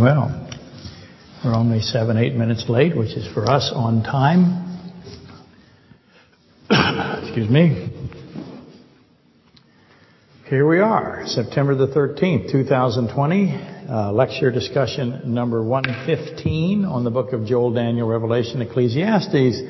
[0.00, 0.48] Well,
[1.44, 4.80] we're only seven, eight minutes late, which is for us on time.
[7.22, 7.90] Excuse me.
[10.46, 13.50] Here we are, September the 13th, 2020,
[13.90, 19.60] uh, lecture discussion number 115 on the book of Joel, Daniel, Revelation, Ecclesiastes.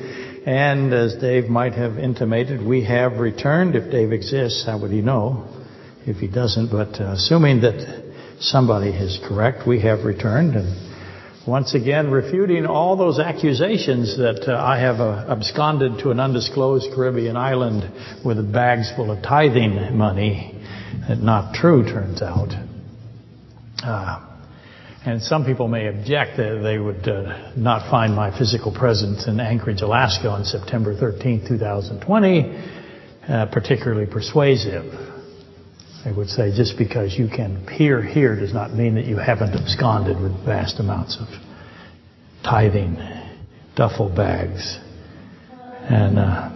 [0.45, 3.75] And as Dave might have intimated, we have returned.
[3.75, 5.49] If Dave exists, how would he know?
[6.07, 8.00] If he doesn't, but uh, assuming that
[8.41, 10.91] somebody is correct, we have returned and
[11.47, 16.93] once again refuting all those accusations that uh, I have uh, absconded to an undisclosed
[16.93, 20.63] Caribbean island with bags full of tithing money.
[21.09, 22.49] Not true, turns out.
[23.83, 24.27] Uh,
[25.03, 29.39] and some people may object that they would uh, not find my physical presence in
[29.39, 32.73] Anchorage, Alaska on September 13, 2020,
[33.27, 35.10] uh, particularly persuasive.
[36.03, 39.53] They would say just because you can appear here does not mean that you haven't
[39.53, 41.27] absconded with vast amounts of
[42.43, 42.97] tithing,
[43.75, 44.79] duffel bags.
[45.83, 46.51] And, uh,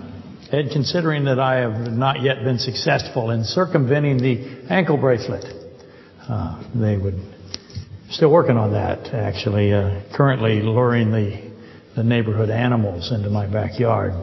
[0.52, 5.45] and considering that I have not yet been successful in circumventing the ankle bracelet,
[6.28, 7.19] uh, they would
[8.09, 9.73] still working on that actually.
[9.73, 11.45] Uh, currently luring the
[11.95, 14.14] the neighborhood animals into my backyard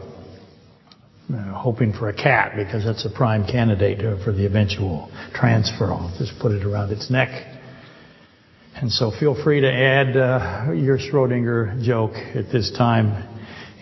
[1.33, 5.85] uh, hoping for a cat because that's a prime candidate for the eventual transfer.
[5.85, 7.29] I'll just put it around its neck.
[8.75, 13.29] And so feel free to add uh, your Schrodinger joke at this time.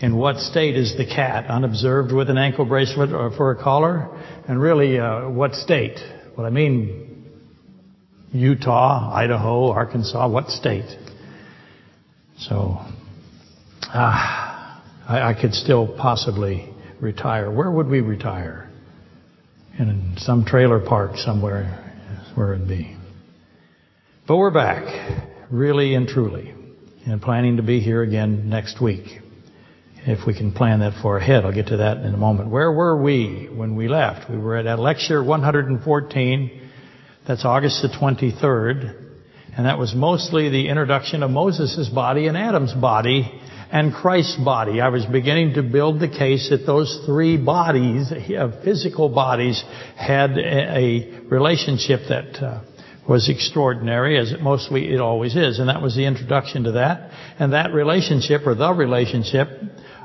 [0.00, 1.46] In what state is the cat?
[1.46, 4.08] Unobserved with an ankle bracelet or for a collar?
[4.48, 5.98] And really, uh, what state?
[6.36, 7.26] Well, I mean,
[8.32, 10.90] Utah, Idaho, Arkansas, what state?
[12.38, 12.78] So,
[13.88, 16.71] ah, I, I could still possibly
[17.02, 18.70] retire, where would we retire?
[19.78, 21.94] In some trailer park somewhere
[22.36, 22.96] where it'd be.
[24.28, 24.84] But we're back,
[25.50, 26.54] really and truly,
[27.04, 29.20] and planning to be here again next week.
[30.04, 32.50] If we can plan that far ahead, I'll get to that in a moment.
[32.50, 34.30] Where were we when we left?
[34.30, 36.70] We were at lecture 114.
[37.26, 38.98] That's August the 23rd.
[39.56, 43.40] And that was mostly the introduction of Moses' body and Adam's body
[43.72, 44.82] and Christ's body.
[44.82, 48.12] I was beginning to build the case that those three bodies,
[48.62, 49.64] physical bodies,
[49.96, 52.60] had a relationship that uh,
[53.08, 57.10] was extraordinary, as it mostly it always is, and that was the introduction to that.
[57.38, 59.48] And that relationship, or the relationship,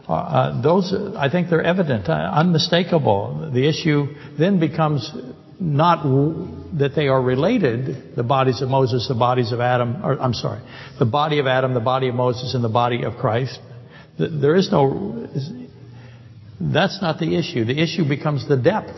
[0.07, 3.51] uh, uh those I think they're evident, uh, unmistakable.
[3.53, 5.11] The issue then becomes
[5.59, 6.03] not
[6.78, 10.62] that they are related, the bodies of Moses, the bodies of Adam, or I'm sorry,
[11.00, 13.59] the body of Adam, the body of Moses, and the body of Christ.
[14.19, 15.28] There is no,
[16.59, 17.66] that's not the issue.
[17.66, 18.95] The issue becomes the depth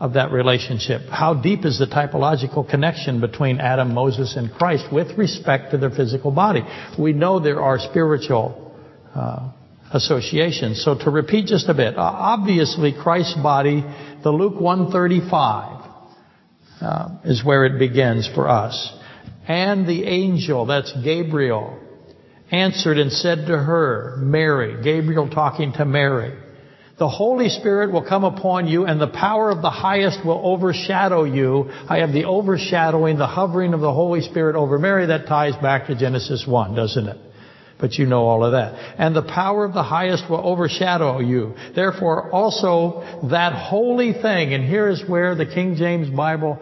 [0.00, 1.02] of that relationship.
[1.08, 5.90] How deep is the typological connection between Adam, Moses, and Christ with respect to their
[5.90, 6.62] physical body?
[6.98, 8.76] We know there are spiritual
[9.14, 9.52] uh,
[9.94, 10.84] associations.
[10.84, 13.84] So to repeat just a bit, obviously Christ's body
[14.24, 15.90] the Luke 135
[16.80, 18.92] uh, is where it begins for us.
[19.46, 21.78] And the angel, that's Gabriel,
[22.50, 26.34] answered and said to her, Mary, Gabriel talking to Mary,
[26.98, 31.24] the Holy Spirit will come upon you and the power of the highest will overshadow
[31.24, 31.68] you.
[31.88, 35.06] I have the overshadowing, the hovering of the Holy Spirit over Mary.
[35.06, 37.18] That ties back to Genesis 1, doesn't it?
[37.84, 38.96] But you know all of that.
[38.98, 41.54] And the power of the highest will overshadow you.
[41.74, 46.58] Therefore also that holy thing, and here is where the King James Bible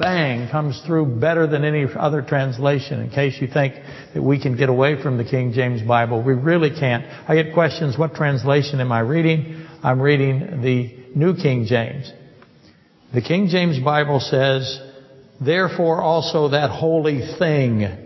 [0.00, 3.02] bang comes through better than any other translation.
[3.02, 3.74] In case you think
[4.14, 7.04] that we can get away from the King James Bible, we really can't.
[7.28, 9.68] I get questions, what translation am I reading?
[9.80, 12.12] I'm reading the New King James.
[13.14, 14.76] The King James Bible says,
[15.40, 18.03] therefore also that holy thing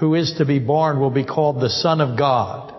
[0.00, 2.74] who is to be born will be called the Son of God.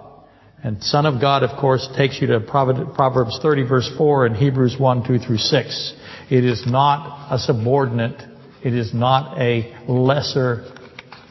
[0.64, 4.76] And Son of God, of course, takes you to Proverbs 30 verse 4 and Hebrews
[4.80, 5.94] 1, 2 through 6.
[6.32, 8.20] It is not a subordinate.
[8.64, 10.66] It is not a lesser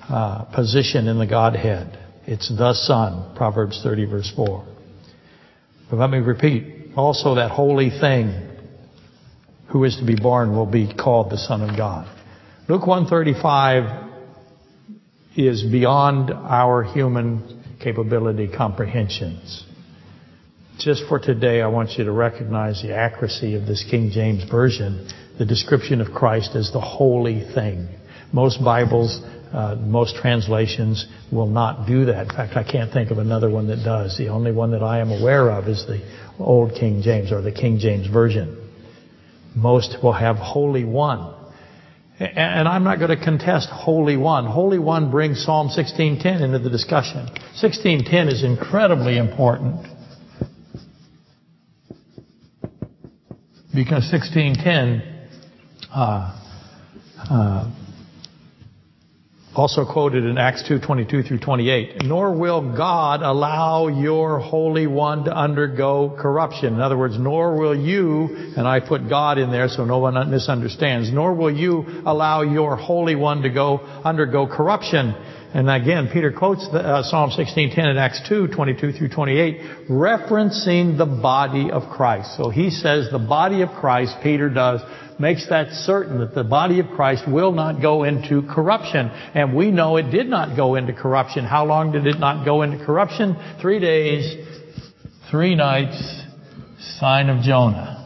[0.08, 1.98] uh, position in the Godhead.
[2.24, 4.66] It's the Son, Proverbs 30 verse 4.
[5.90, 6.92] But let me repeat.
[6.96, 8.48] Also that holy thing
[9.68, 12.06] who is to be born will be called the Son of God.
[12.68, 14.09] Luke 135
[15.36, 19.64] is beyond our human capability comprehensions.
[20.78, 25.08] Just for today, I want you to recognize the accuracy of this King James Version,
[25.38, 27.88] the description of Christ as the holy thing.
[28.32, 29.20] Most Bibles,
[29.52, 32.28] uh, most translations will not do that.
[32.28, 34.16] In fact, I can't think of another one that does.
[34.16, 36.00] The only one that I am aware of is the
[36.38, 38.56] Old King James or the King James Version.
[39.54, 41.34] Most will have Holy One.
[42.20, 44.44] And I'm not going to contest Holy One.
[44.44, 47.26] Holy One brings Psalm 16:10 into the discussion.
[47.56, 49.86] 16:10 is incredibly important.
[53.74, 55.02] Because 16:10
[55.94, 56.38] uh,
[57.30, 57.70] uh,
[59.60, 62.02] also quoted in Acts 2:22 through 28.
[62.04, 66.72] Nor will God allow your Holy One to undergo corruption.
[66.72, 70.30] In other words, nor will you, and I put God in there so no one
[70.30, 75.14] misunderstands, nor will you allow your Holy One to go undergo corruption.
[75.52, 81.06] And again, Peter quotes the, uh, Psalm 16:10 in Acts 2:22 through 28, referencing the
[81.06, 82.36] body of Christ.
[82.36, 84.80] So he says the body of Christ, Peter does,
[85.18, 89.10] makes that certain that the body of Christ will not go into corruption.
[89.34, 91.44] And we know it did not go into corruption.
[91.44, 93.36] How long did it not go into corruption?
[93.60, 94.36] Three days,
[95.30, 96.22] three nights,
[97.00, 97.96] sign of Jonah.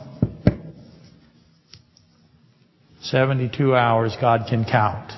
[3.02, 5.12] 72 hours God can count.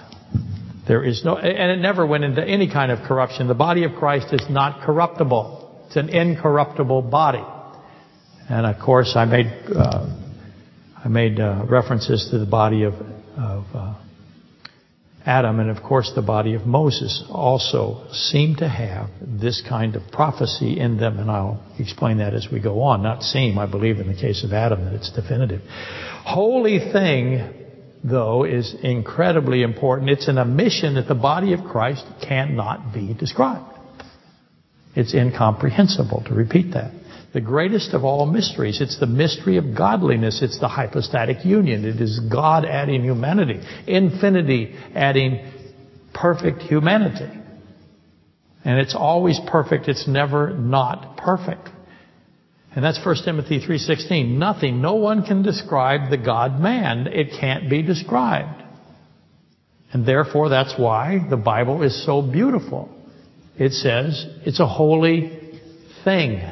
[0.86, 3.48] There is no, and it never went into any kind of corruption.
[3.48, 5.84] The body of Christ is not corruptible.
[5.86, 7.44] It's an incorruptible body.
[8.48, 10.06] And of course, I made uh,
[11.04, 12.94] I made uh, references to the body of,
[13.36, 13.94] of uh,
[15.26, 20.02] Adam and of course the body of Moses also seem to have this kind of
[20.12, 23.02] prophecy in them and I'll explain that as we go on.
[23.02, 25.62] Not seem, I believe in the case of Adam that it's definitive.
[26.24, 27.55] Holy thing
[28.08, 30.10] though is incredibly important.
[30.10, 33.72] It's an omission that the body of Christ cannot be described.
[34.94, 36.92] It's incomprehensible to repeat that
[37.36, 38.80] the greatest of all mysteries.
[38.80, 40.40] It's the mystery of godliness.
[40.40, 41.84] It's the hypostatic union.
[41.84, 43.60] It is God adding humanity.
[43.86, 45.52] Infinity adding
[46.14, 47.30] perfect humanity.
[48.64, 49.86] And it's always perfect.
[49.86, 51.68] It's never not perfect.
[52.76, 54.36] And that's 1 Timothy 3.16.
[54.36, 57.06] Nothing, no one can describe the God-man.
[57.06, 58.62] It can't be described.
[59.92, 62.90] And therefore that's why the Bible is so beautiful.
[63.58, 65.58] It says it's a holy
[66.04, 66.42] thing.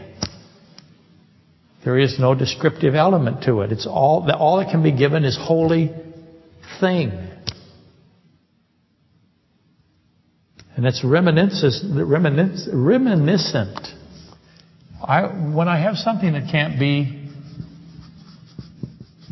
[1.84, 3.70] There is no descriptive element to it.
[3.70, 5.90] It's all, that all that can be given is holy
[6.80, 7.10] thing.
[10.74, 12.00] And it's reminiscent.
[12.72, 13.93] reminiscent.
[15.06, 17.28] When I have something that can't be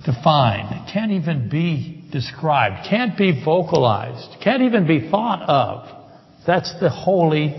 [0.05, 5.89] defined, can't even be described, can't be vocalized, can't even be thought of,
[6.47, 7.55] that's the holy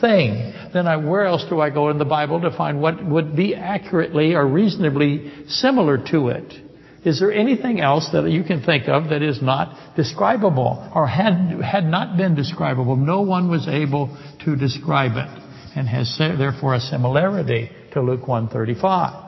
[0.00, 3.34] thing then I, where else do I go in the Bible to find what would
[3.34, 6.52] be accurately or reasonably similar to it?
[7.02, 11.62] Is there anything else that you can think of that is not describable or had,
[11.62, 12.96] had not been describable?
[12.96, 14.14] No one was able
[14.44, 15.45] to describe it
[15.76, 19.24] and has therefore a similarity to Luke 135.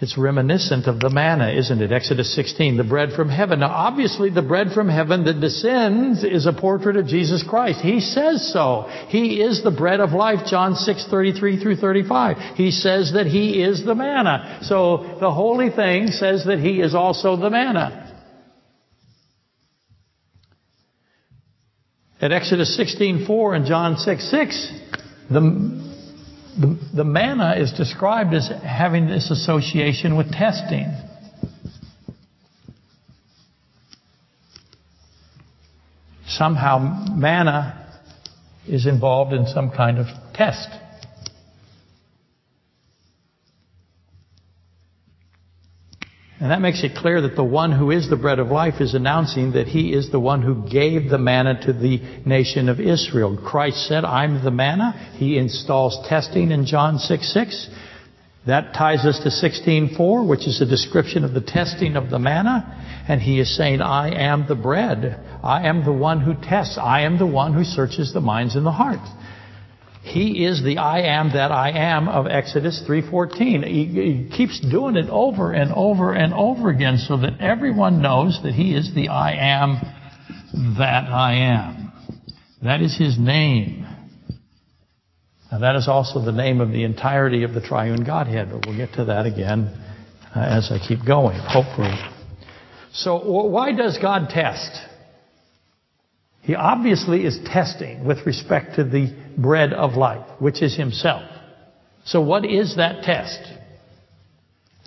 [0.00, 1.92] It's reminiscent of the manna, isn't it?
[1.92, 3.60] Exodus 16, the bread from heaven.
[3.60, 7.80] Now obviously the bread from heaven that descends is a portrait of Jesus Christ.
[7.80, 8.86] He says so.
[9.08, 12.56] He is the bread of life, John 6, 33 through 35.
[12.56, 14.58] He says that He is the manna.
[14.62, 18.01] So the holy thing says that He is also the manna.
[22.22, 24.72] At Exodus 16, 4 and John 6, 6,
[25.28, 25.82] the
[26.58, 30.86] the, the manna is described as having this association with testing.
[36.26, 37.88] Somehow manna
[38.68, 40.68] is involved in some kind of test.
[46.42, 48.94] And that makes it clear that the one who is the bread of life is
[48.94, 53.36] announcing that he is the one who gave the manna to the nation of Israel.
[53.36, 54.90] Christ said, I'm the manna.
[55.18, 57.70] He installs testing in John 6 6.
[58.48, 63.04] That ties us to 16.4, which is a description of the testing of the manna.
[63.06, 65.20] And he is saying, I am the bread.
[65.44, 66.76] I am the one who tests.
[66.76, 69.08] I am the one who searches the minds and the hearts.
[70.02, 73.64] He is the I am that I am of Exodus 3:14.
[73.64, 78.40] He, he, keeps doing it over and over and over again so that everyone knows
[78.42, 79.80] that he is the I am
[80.76, 81.92] that I am.
[82.62, 83.86] That is his name.
[85.52, 88.76] Now that is also the name of the entirety of the triune Godhead, but we'll
[88.76, 89.68] get to that again
[90.34, 91.94] uh, as I keep going, hopefully.
[92.92, 94.70] So why does God test?
[96.40, 101.22] He obviously is testing with respect to the bread of life, which is himself.
[102.04, 103.40] So what is that test?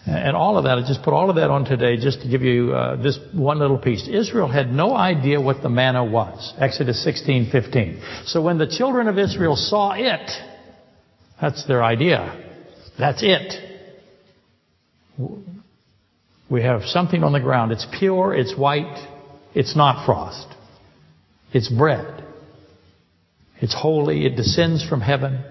[0.07, 2.43] And all of that, I just put all of that on today just to give
[2.43, 4.07] you uh, this one little piece.
[4.07, 6.53] Israel had no idea what the manna was.
[6.59, 8.27] Exodus 16:15.
[8.27, 10.29] So when the children of Israel saw it,
[11.41, 12.39] that's their idea.
[12.99, 13.53] That's it.
[16.49, 17.71] We have something on the ground.
[17.71, 19.07] It's pure, it's white,
[19.55, 20.47] it's not frost.
[21.51, 22.14] It's bread.
[23.59, 25.43] It's holy, it descends from heaven.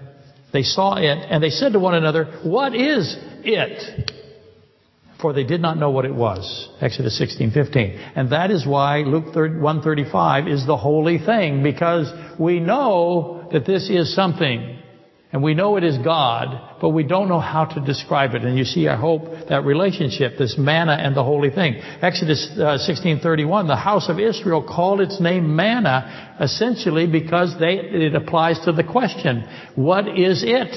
[0.53, 4.11] They saw it and they said to one another, What is it?
[5.21, 6.69] For they did not know what it was.
[6.81, 7.99] Exodus 16, 15.
[8.15, 13.89] And that is why Luke 135 is the holy thing, because we know that this
[13.89, 14.74] is something
[15.35, 18.43] and we know it is God, but we don't know how to describe it.
[18.43, 21.75] And you see, I hope that relationship, this manna and the holy thing.
[22.01, 28.15] Exodus uh, 16:31, the house of Israel called its name manna, essentially because they, it
[28.15, 30.73] applies to the question, what is it?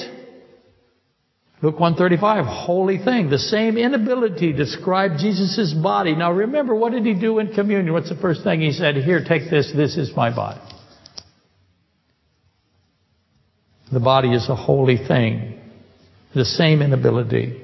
[1.63, 3.31] Luke 135, holy thing.
[3.31, 6.17] The same inability to describe Jesus' body.
[6.17, 7.93] Now remember, what did he do in communion?
[7.93, 8.97] What's the first thing he said?
[8.97, 9.73] Here, take this.
[9.73, 10.61] This is my body.
[13.93, 15.61] The body is a holy thing.
[16.35, 17.63] The same inability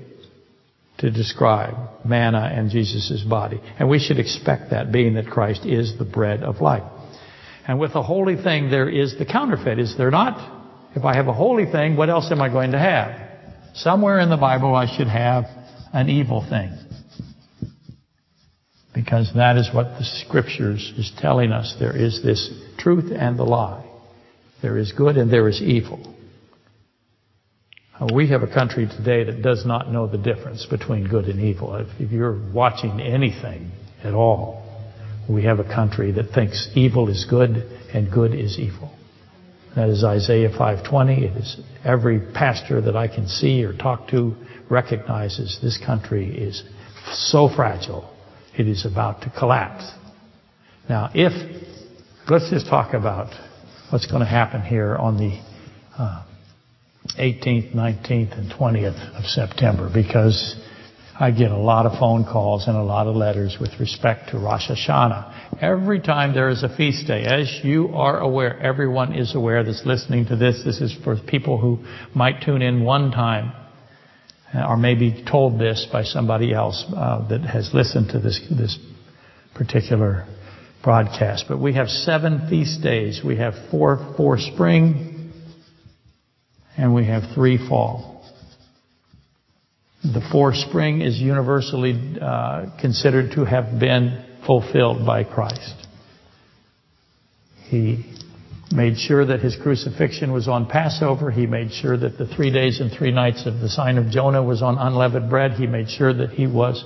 [0.99, 3.61] to describe manna and Jesus' body.
[3.79, 6.91] And we should expect that being that Christ is the bread of life.
[7.67, 10.63] And with a holy thing, there is the counterfeit, is there not?
[10.95, 13.21] If I have a holy thing, what else am I going to have?
[13.75, 15.45] Somewhere in the Bible I should have
[15.93, 16.73] an evil thing.
[18.95, 21.75] Because that is what the scriptures is telling us.
[21.81, 23.85] There is this truth and the lie.
[24.63, 26.14] There is good and there is evil.
[27.99, 31.41] Uh, we have a country today that does not know the difference between good and
[31.41, 31.77] evil.
[31.77, 33.71] If you're watching anything
[34.03, 34.65] at all,
[35.31, 37.57] we have a country that thinks evil is good
[37.93, 38.91] and good is evil.
[39.77, 41.23] That is Isaiah 5:20.
[41.23, 44.35] It is every pastor that I can see or talk to
[44.69, 46.65] recognizes this country is
[47.13, 48.11] so fragile.
[48.57, 49.89] It is about to collapse.
[50.89, 51.33] Now, if
[52.29, 53.33] let's just talk about
[53.91, 55.41] what's going to happen here on the
[55.97, 56.25] uh,
[57.19, 60.57] 18th, 19th, and 20th of September because
[61.19, 64.39] I get a lot of phone calls and a lot of letters with respect to
[64.39, 65.63] Rosh Hashanah.
[65.63, 69.87] Every time there is a feast day, as you are aware, everyone is aware that's
[69.87, 70.63] listening to this.
[70.65, 71.85] This is for people who
[72.15, 73.53] might tune in one time
[74.55, 78.79] uh, or maybe told this by somebody else uh, that has listened to this this
[79.55, 80.27] particular
[80.83, 81.47] broadcast.
[81.49, 83.21] But we have seven feast days.
[83.25, 85.14] We have four for spring,
[86.77, 88.23] and we have three fall.
[90.03, 95.75] The fourth spring is universally uh, considered to have been fulfilled by Christ.
[97.69, 98.05] He
[98.71, 101.31] made sure that his crucifixion was on Passover.
[101.31, 104.43] He made sure that the three days and three nights of the sign of Jonah
[104.43, 105.53] was on unleavened bread.
[105.53, 106.85] He made sure that he was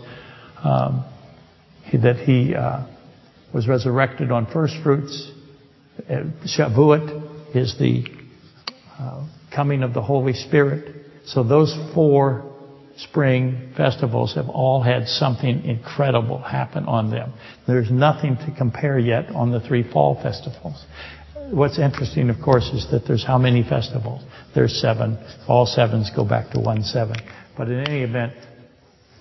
[0.62, 1.04] um,
[1.92, 2.87] that he uh,
[3.52, 5.30] was resurrected on first fruits.
[5.99, 8.04] Uh, Shavuot is the
[8.99, 10.95] uh, coming of the Holy Spirit.
[11.26, 12.45] So those four
[12.97, 17.33] spring festivals have all had something incredible happen on them.
[17.67, 20.85] There's nothing to compare yet on the three fall festivals.
[21.50, 24.23] What's interesting, of course, is that there's how many festivals?
[24.55, 25.17] There's seven.
[25.47, 27.17] All sevens go back to one seven.
[27.57, 28.35] But in any event,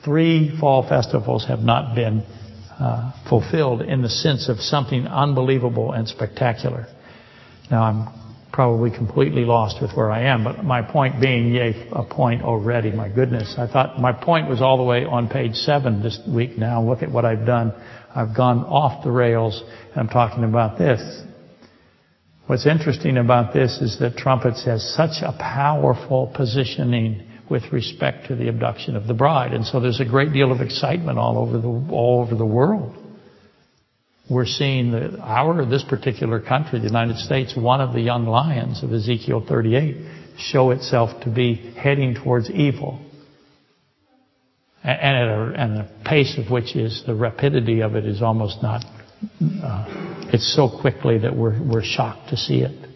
[0.04, 2.24] three fall festivals have not been
[2.80, 6.88] uh, fulfilled in the sense of something unbelievable and spectacular.
[7.72, 8.27] Now I'm
[8.58, 10.44] probably completely lost with where I am.
[10.44, 12.92] But my point being, yay, a point already.
[12.92, 13.54] My goodness.
[13.56, 16.82] I thought my point was all the way on page seven this week now.
[16.82, 17.72] Look at what I've done.
[18.16, 19.62] I've gone off the rails
[19.92, 21.22] and I'm talking about this.
[22.48, 28.36] What's interesting about this is that trumpets has such a powerful positioning with respect to
[28.36, 29.54] the abduction of the bride.
[29.54, 33.07] And so there's a great deal of excitement all over the, all over the world
[34.30, 38.84] we're seeing that our, this particular country, the United States, one of the young lions
[38.84, 39.96] of Ezekiel 38,
[40.38, 43.00] show itself to be heading towards evil.
[44.84, 48.62] And at a, and the pace of which is, the rapidity of it is almost
[48.62, 48.84] not,
[49.42, 52.88] uh, it's so quickly that we're, we're shocked to see it.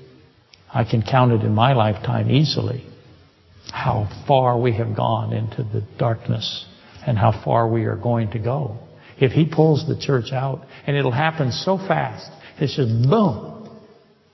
[0.73, 2.85] I can count it in my lifetime easily.
[3.71, 6.65] How far we have gone into the darkness
[7.05, 8.79] and how far we are going to go
[9.21, 12.29] if he pulls the church out, and it'll happen so fast.
[12.59, 13.57] It's just boom.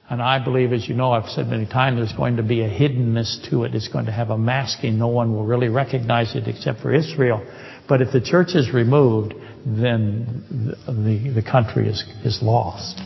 [0.09, 2.69] And I believe, as you know, I've said many times, there's going to be a
[2.69, 3.75] hiddenness to it.
[3.75, 4.97] It's going to have a masking.
[4.97, 7.45] No one will really recognize it except for Israel.
[7.89, 9.33] But if the church is removed,
[9.65, 13.01] then the, the, the country is, is lost.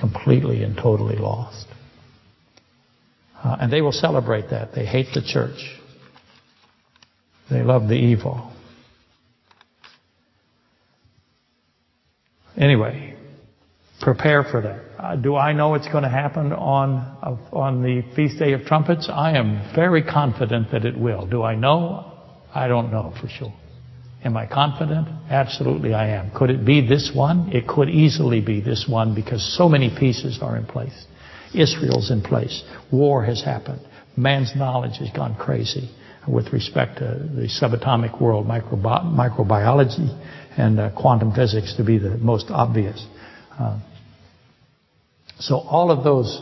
[0.00, 1.66] Completely and totally lost.
[3.42, 4.74] Uh, and they will celebrate that.
[4.74, 5.78] They hate the church.
[7.50, 8.53] They love the evil.
[12.56, 13.16] Anyway,
[14.00, 14.80] prepare for that.
[14.98, 18.62] Uh, do I know it's going to happen on uh, on the feast day of
[18.62, 19.08] trumpets?
[19.12, 21.26] I am very confident that it will.
[21.26, 22.12] Do I know?
[22.54, 23.52] I don't know for sure.
[24.24, 25.08] Am I confident?
[25.28, 26.30] Absolutely I am.
[26.30, 27.50] Could it be this one?
[27.52, 31.06] It could easily be this one because so many pieces are in place.
[31.54, 32.62] Israel's in place.
[32.90, 33.80] War has happened.
[34.16, 35.90] Man's knowledge has gone crazy
[36.26, 40.08] with respect to the subatomic world, microbi- microbiology,
[40.56, 43.04] and uh, quantum physics to be the most obvious.
[43.58, 43.80] Uh,
[45.38, 46.40] so all of those,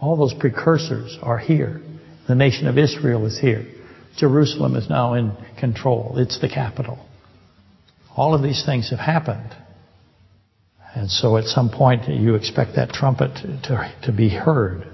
[0.00, 1.80] all those precursors are here.
[2.26, 3.66] The nation of Israel is here.
[4.16, 6.14] Jerusalem is now in control.
[6.16, 6.98] It's the capital.
[8.16, 9.54] All of these things have happened.
[10.94, 13.34] And so at some point you expect that trumpet
[13.64, 14.86] to, to be heard.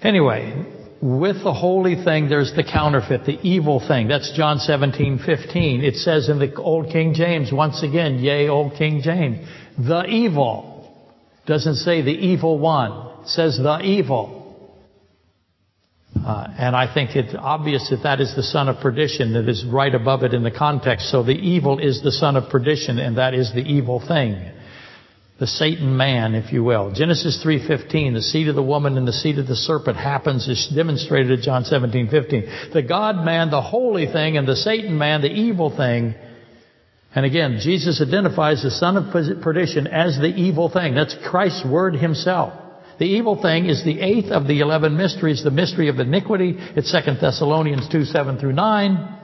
[0.00, 0.64] Anyway,
[1.02, 4.08] with the holy thing, there's the counterfeit, the evil thing.
[4.08, 5.82] That's John 17, 15.
[5.82, 10.68] It says in the Old King James, once again, yea, Old King James, the evil.
[11.46, 13.22] Doesn't say the evil one.
[13.22, 14.36] It says the evil.
[16.14, 19.64] Uh, and I think it's obvious that that is the son of perdition that is
[19.64, 21.10] right above it in the context.
[21.10, 24.52] So the evil is the son of perdition and that is the evil thing.
[25.40, 26.92] The Satan man, if you will.
[26.92, 30.70] Genesis 3.15, the seed of the woman and the seed of the serpent happens is
[30.76, 32.74] demonstrated in John 17.15.
[32.74, 36.14] The God man, the holy thing, and the Satan man, the evil thing.
[37.14, 40.94] And again, Jesus identifies the son of perdition as the evil thing.
[40.94, 42.52] That's Christ's word himself.
[42.98, 46.54] The evil thing is the eighth of the eleven mysteries, the mystery of iniquity.
[46.58, 49.16] It's 2 Thessalonians 2, 7 through 9.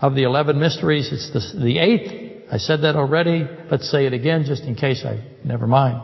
[0.00, 2.29] Of the eleven mysteries, it's the, the eighth.
[2.52, 3.46] I said that already.
[3.70, 6.02] Let's say it again just in case I, never mind.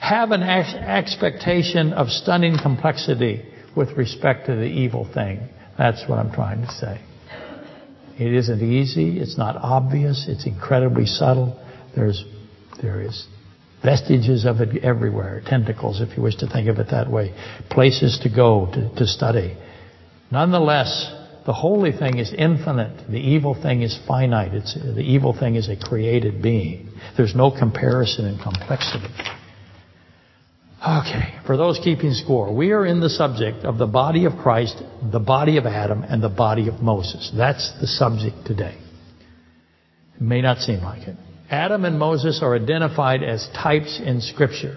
[0.00, 3.44] Have an ex- expectation of stunning complexity
[3.76, 5.48] with respect to the evil thing.
[5.76, 7.00] That's what I'm trying to say.
[8.18, 9.20] It isn't easy.
[9.20, 10.26] It's not obvious.
[10.28, 11.62] It's incredibly subtle.
[11.94, 12.24] There's,
[12.82, 13.26] there is
[13.82, 15.40] Vestiges of it everywhere.
[15.46, 17.32] Tentacles, if you wish to think of it that way.
[17.70, 19.56] Places to go to, to study.
[20.32, 21.14] Nonetheless,
[21.48, 23.08] the holy thing is infinite.
[23.08, 24.52] The evil thing is finite.
[24.52, 26.90] It's, the evil thing is a created being.
[27.16, 29.08] There's no comparison in complexity.
[30.86, 34.82] Okay, for those keeping score, we are in the subject of the body of Christ,
[35.10, 37.32] the body of Adam, and the body of Moses.
[37.34, 38.76] That's the subject today.
[40.16, 41.16] It may not seem like it.
[41.48, 44.76] Adam and Moses are identified as types in Scripture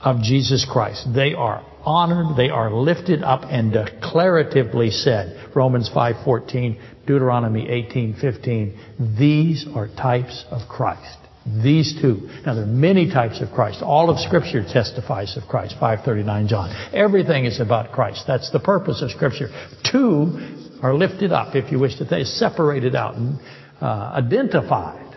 [0.00, 1.08] of Jesus Christ.
[1.12, 5.54] They are honored, they are lifted up and declaratively said.
[5.54, 8.72] Romans 5:14, Deuteronomy 18:15.
[9.18, 11.18] These are types of Christ.
[11.44, 12.28] These two.
[12.46, 13.82] Now there are many types of Christ.
[13.82, 15.74] All of Scripture testifies of Christ.
[15.80, 16.74] 539 John.
[16.92, 18.24] Everything is about Christ.
[18.26, 19.50] That's the purpose of Scripture.
[19.90, 20.38] Two
[20.82, 23.38] are lifted up, if you wish to say, separated out and
[23.80, 25.11] uh, identified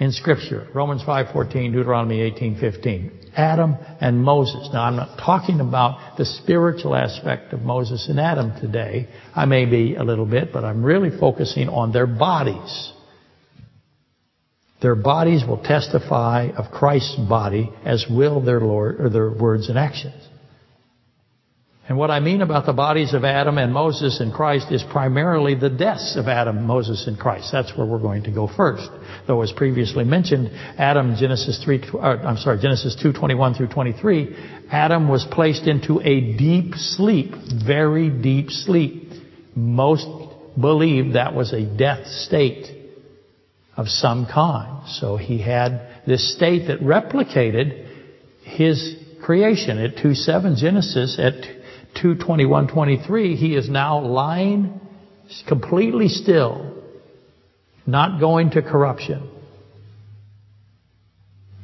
[0.00, 0.66] in Scripture.
[0.74, 3.20] Romans 5.14, Deuteronomy 18.15.
[3.36, 4.70] Adam and Moses.
[4.72, 9.08] Now I'm not talking about the spiritual aspect of Moses and Adam today.
[9.36, 12.92] I may be a little bit, but I'm really focusing on their bodies.
[14.82, 19.78] Their bodies will testify of Christ's body as will their Lord or their words and
[19.78, 20.29] actions.
[21.90, 25.56] And what I mean about the bodies of Adam and Moses and Christ is primarily
[25.56, 27.50] the deaths of Adam, Moses, and Christ.
[27.50, 28.88] That's where we're going to go first.
[29.26, 34.36] Though as previously mentioned, Adam, Genesis 3, uh, I'm sorry, Genesis 2, 21 through 23,
[34.70, 37.34] Adam was placed into a deep sleep,
[37.66, 39.10] very deep sleep.
[39.56, 40.06] Most
[40.60, 42.68] believe that was a death state
[43.76, 44.88] of some kind.
[44.90, 47.88] So he had this state that replicated
[48.44, 51.59] his creation at 2.7 Genesis at
[51.96, 54.80] 2:21-23, he is now lying
[55.46, 56.82] completely still,
[57.86, 59.28] not going to corruption.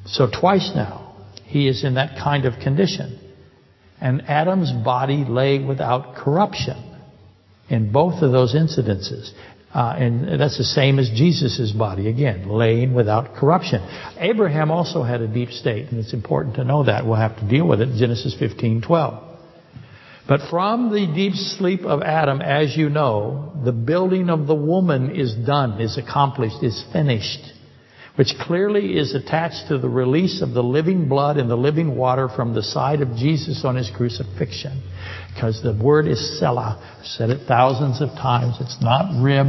[0.06, 3.18] So twice now, he is in that kind of condition.
[4.00, 6.76] And Adam's body lay without corruption
[7.68, 9.30] in both of those incidences.
[9.74, 13.80] Uh, and that's the same as Jesus' body, again, laying without corruption.
[14.18, 17.04] Abraham also had a deep state, and it's important to know that.
[17.04, 19.25] We'll have to deal with it in Genesis 15:12.
[20.28, 25.14] But from the deep sleep of Adam, as you know, the building of the woman
[25.14, 27.52] is done, is accomplished, is finished,
[28.16, 32.28] which clearly is attached to the release of the living blood and the living water
[32.28, 34.82] from the side of Jesus on his crucifixion.
[35.32, 36.76] Because the word is tsela.
[36.98, 38.56] I've said it thousands of times.
[38.60, 39.46] It's not rib,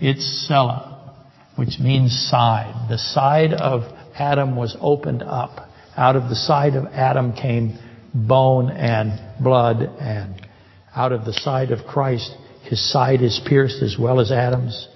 [0.00, 1.14] it's tsela,
[1.54, 2.88] which means side.
[2.90, 3.82] The side of
[4.18, 5.68] Adam was opened up.
[5.96, 7.78] Out of the side of Adam came
[8.16, 10.46] bone and blood, and
[10.94, 14.88] out of the side of Christ, his side is pierced as well as Adam's.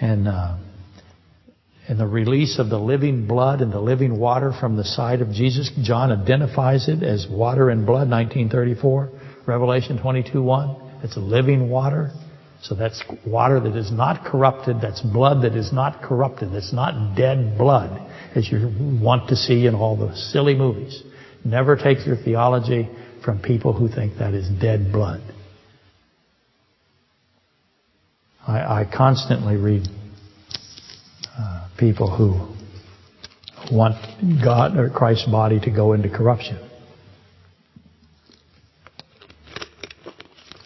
[0.00, 0.58] And, uh,
[1.88, 5.30] and the release of the living blood and the living water from the side of
[5.30, 9.10] Jesus, John identifies it as water and blood, 1934.
[9.46, 10.76] Revelation 22:1.
[11.02, 12.10] It's living water.
[12.62, 14.80] So that's water that is not corrupted.
[14.80, 16.52] That's blood that is not corrupted.
[16.52, 18.02] That's not dead blood,
[18.34, 21.02] as you want to see in all the silly movies.
[21.46, 22.88] Never take your theology
[23.24, 25.20] from people who think that is dead blood.
[28.44, 29.86] I, I constantly read
[31.38, 32.32] uh, people who
[33.72, 33.94] want
[34.42, 36.58] God or Christ's body to go into corruption.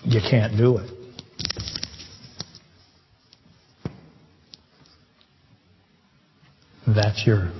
[0.04, 0.90] You can't do it.
[6.86, 7.52] That's your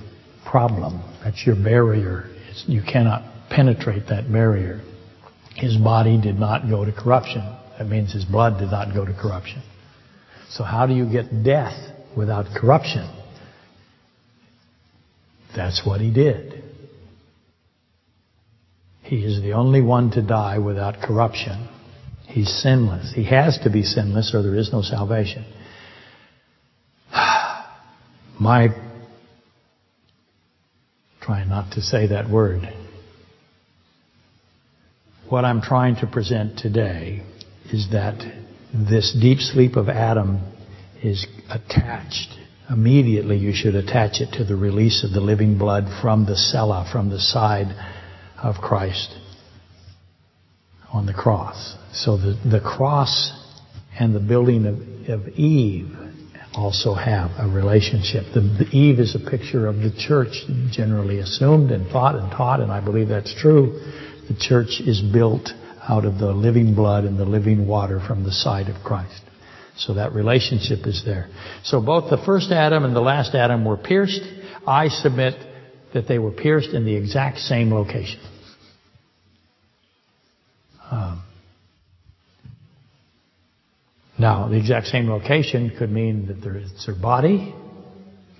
[0.43, 1.03] problem.
[1.23, 2.31] That's your barrier.
[2.67, 4.81] You cannot penetrate that barrier.
[5.55, 7.41] His body did not go to corruption.
[7.77, 9.61] That means his blood did not go to corruption.
[10.49, 11.75] So how do you get death
[12.15, 13.09] without corruption?
[15.55, 16.63] That's what he did.
[19.01, 21.67] He is the only one to die without corruption.
[22.27, 23.11] He's sinless.
[23.13, 25.45] He has to be sinless or there is no salvation.
[28.39, 28.69] My,
[31.31, 32.61] trying not to say that word.
[35.29, 37.23] What I'm trying to present today
[37.71, 38.19] is that
[38.73, 40.41] this deep sleep of Adam
[41.01, 42.37] is attached.
[42.69, 46.91] Immediately you should attach it to the release of the living blood from the tsela,
[46.91, 47.73] from the side
[48.43, 49.15] of Christ
[50.91, 51.77] on the cross.
[51.93, 53.31] So the, the cross
[53.97, 55.95] and the building of, of Eve
[56.53, 58.25] also have a relationship.
[58.33, 62.59] The, the, Eve is a picture of the church, generally assumed and thought and taught,
[62.59, 63.79] and I believe that's true.
[64.27, 65.49] The church is built
[65.87, 69.21] out of the living blood and the living water from the side of Christ.
[69.77, 71.29] So that relationship is there.
[71.63, 74.21] So both the first Adam and the last Adam were pierced.
[74.67, 75.35] I submit
[75.93, 78.19] that they were pierced in the exact same location.
[84.21, 87.53] Now, the exact same location could mean that it's their body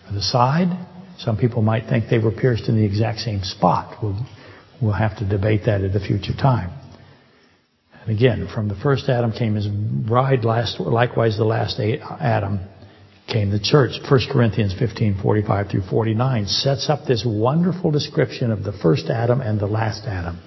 [0.08, 0.88] or the side.
[1.18, 3.98] Some people might think they were pierced in the exact same spot.
[4.02, 4.26] We'll,
[4.82, 6.72] we'll have to debate that at a future time.
[8.06, 12.60] And again, from the first Adam came his bride, last, likewise the last Adam
[13.28, 13.92] came the church.
[14.10, 19.42] 1 Corinthians 15, 45 through 49 sets up this wonderful description of the first Adam
[19.42, 20.40] and the last Adam.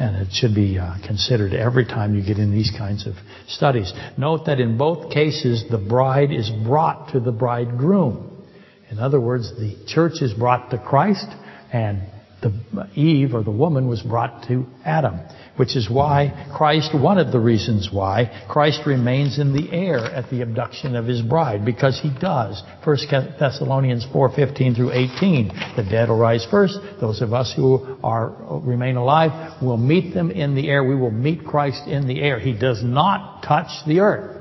[0.00, 3.14] And it should be uh, considered every time you get in these kinds of
[3.46, 3.92] studies.
[4.16, 8.46] Note that in both cases, the bride is brought to the bridegroom.
[8.90, 11.26] In other words, the church is brought to Christ,
[11.70, 12.00] and
[12.42, 15.20] the Eve or the woman was brought to Adam
[15.60, 20.30] which is why Christ, one of the reasons why Christ remains in the air at
[20.30, 22.62] the abduction of his bride, because he does.
[22.82, 22.96] 1
[23.38, 25.48] Thessalonians 4:15 through 18.
[25.76, 26.80] The dead will rise first.
[26.98, 28.32] Those of us who are
[28.64, 30.82] remain alive will meet them in the air.
[30.82, 32.38] We will meet Christ in the air.
[32.38, 34.38] He does not touch the earth.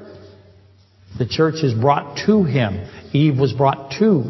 [1.17, 2.79] The church is brought to him.
[3.12, 4.23] Eve was brought to.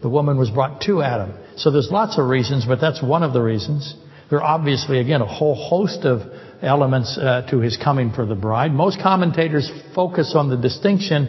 [0.00, 1.34] The woman was brought to Adam.
[1.56, 3.94] So there's lots of reasons, but that's one of the reasons.
[4.30, 6.20] There are obviously, again, a whole host of
[6.62, 8.72] elements uh, to his coming for the bride.
[8.72, 11.28] Most commentators focus on the distinction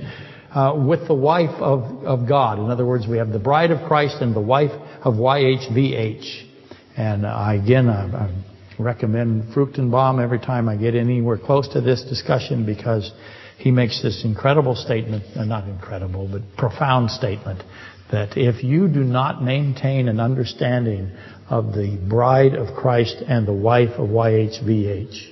[0.53, 2.59] uh, with the wife of, of God.
[2.59, 4.71] In other words, we have the bride of Christ and the wife
[5.03, 6.49] of YHVH.
[6.95, 8.43] And uh, again, I, I
[8.79, 13.11] recommend Fruchtenbaum every time I get anywhere close to this discussion because
[13.57, 17.63] he makes this incredible statement, uh, not incredible, but profound statement,
[18.13, 21.11] that if you do not maintain an understanding
[21.49, 25.31] of the bride of Christ and the wife of YHVH,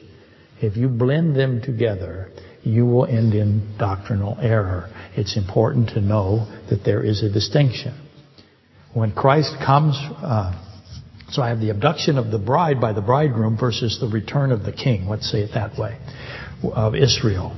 [0.64, 2.32] if you blend them together,
[2.64, 4.90] you will end in doctrinal error.
[5.16, 7.94] It's important to know that there is a distinction.
[8.96, 10.52] When Christ comes, uh,
[11.30, 14.64] so I have the abduction of the bride by the bridegroom versus the return of
[14.64, 16.00] the king, let's say it that way,
[16.64, 17.56] of Israel.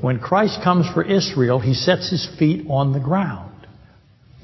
[0.00, 3.53] When Christ comes for Israel, he sets his feet on the ground.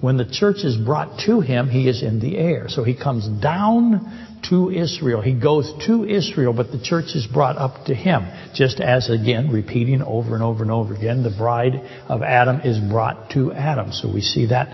[0.01, 2.69] When the church is brought to him, he is in the air.
[2.69, 5.21] So he comes down to Israel.
[5.21, 8.23] He goes to Israel, but the church is brought up to him.
[8.55, 11.75] Just as, again, repeating over and over and over again, the bride
[12.09, 13.93] of Adam is brought to Adam.
[13.93, 14.69] So we see that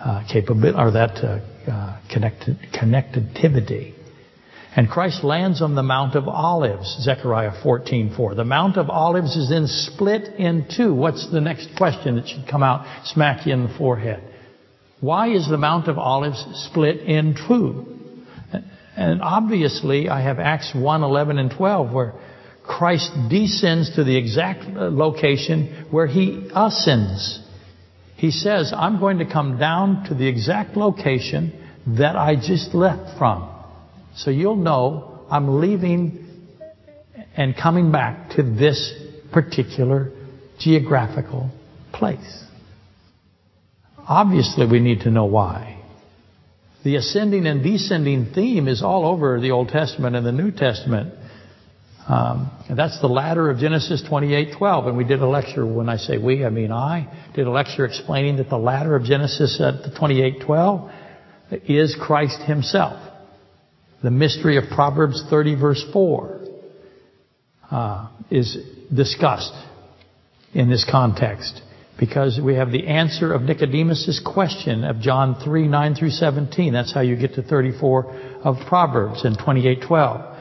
[0.00, 3.94] uh, capability, or that uh, uh, connected, connectivity.
[4.74, 8.36] And Christ lands on the Mount of Olives, Zechariah 14:4.
[8.36, 10.94] The Mount of Olives is then split in two.
[10.94, 14.29] What's the next question that should come out, smack you in the forehead?
[15.00, 17.86] Why is the Mount of Olives split in two?
[18.96, 22.14] And obviously, I have Acts 1, 11, and 12, where
[22.64, 27.40] Christ descends to the exact uh, location where he ascends.
[28.16, 31.52] He says, I'm going to come down to the exact location
[31.98, 33.48] that I just left from.
[34.16, 36.26] So you'll know I'm leaving
[37.36, 38.92] and coming back to this
[39.32, 40.12] particular
[40.58, 41.50] geographical
[41.92, 42.44] place.
[44.10, 45.80] Obviously, we need to know why.
[46.82, 51.14] The ascending and descending theme is all over the Old Testament and the New Testament.
[52.08, 55.64] Um, that's the ladder of Genesis 28:12, and we did a lecture.
[55.64, 59.04] When I say we, I mean I did a lecture explaining that the ladder of
[59.04, 60.90] Genesis at 28:12
[61.68, 63.00] is Christ Himself.
[64.02, 66.40] The mystery of Proverbs 30 verse 4
[67.70, 68.58] uh, is
[68.92, 69.54] discussed
[70.52, 71.62] in this context
[72.00, 76.72] because we have the answer of Nicodemus' question of John 3, 9 through 17.
[76.72, 80.38] That's how you get to 34 of Proverbs in 28:12.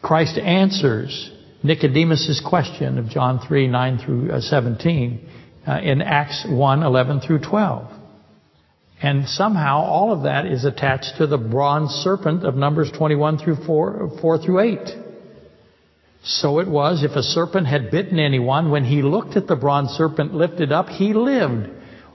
[0.00, 1.30] Christ answers
[1.62, 5.28] Nicodemus' question of John 3, 9 through uh, 17
[5.68, 7.92] uh, in Acts 1, 11 through 12.
[9.02, 13.56] And somehow all of that is attached to the bronze serpent of Numbers 21 through
[13.66, 14.78] 4, 4 through 8.
[16.24, 19.90] So it was, if a serpent had bitten anyone, when he looked at the bronze
[19.90, 21.68] serpent lifted up, he lived.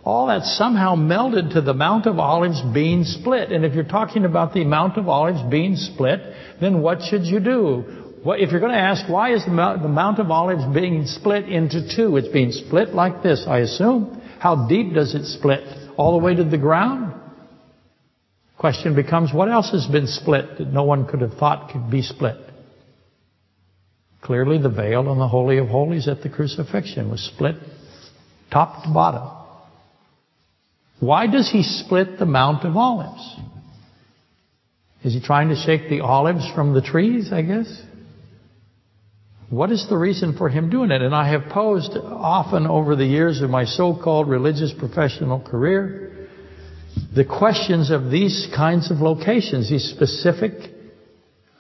[0.06, 3.52] All that somehow melded to the Mount of Olives being split.
[3.52, 6.22] And if you're talking about the Mount of Olives being split,
[6.62, 8.16] then what should you do?
[8.26, 11.94] Well, if you're going to ask, why is the Mount of Olives being split into
[11.94, 12.16] two?
[12.16, 14.22] It's being split like this, I assume.
[14.40, 15.68] How deep does it split?
[15.98, 17.14] All the way to the ground?
[18.58, 22.02] Question becomes, what else has been split that no one could have thought could be
[22.02, 22.38] split?
[24.28, 27.56] Clearly, the veil in the Holy of Holies at the crucifixion was split
[28.52, 29.26] top to bottom.
[31.00, 33.38] Why does he split the Mount of Olives?
[35.06, 37.82] Is he trying to shake the olives from the trees, I guess?
[39.50, 41.02] What is the reason for him doing it?
[41.02, 46.28] And I have posed often over the years of my so-called religious professional career
[47.16, 50.52] the questions of these kinds of locations, these specific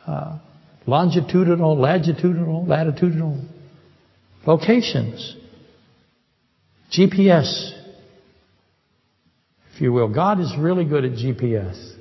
[0.06, 0.39] uh,
[0.88, 3.45] longitudinal, latitudinal, latitudinal
[4.45, 5.36] locations.
[6.91, 7.71] GPS,
[9.73, 10.12] if you will.
[10.12, 11.93] God is really good at GPS.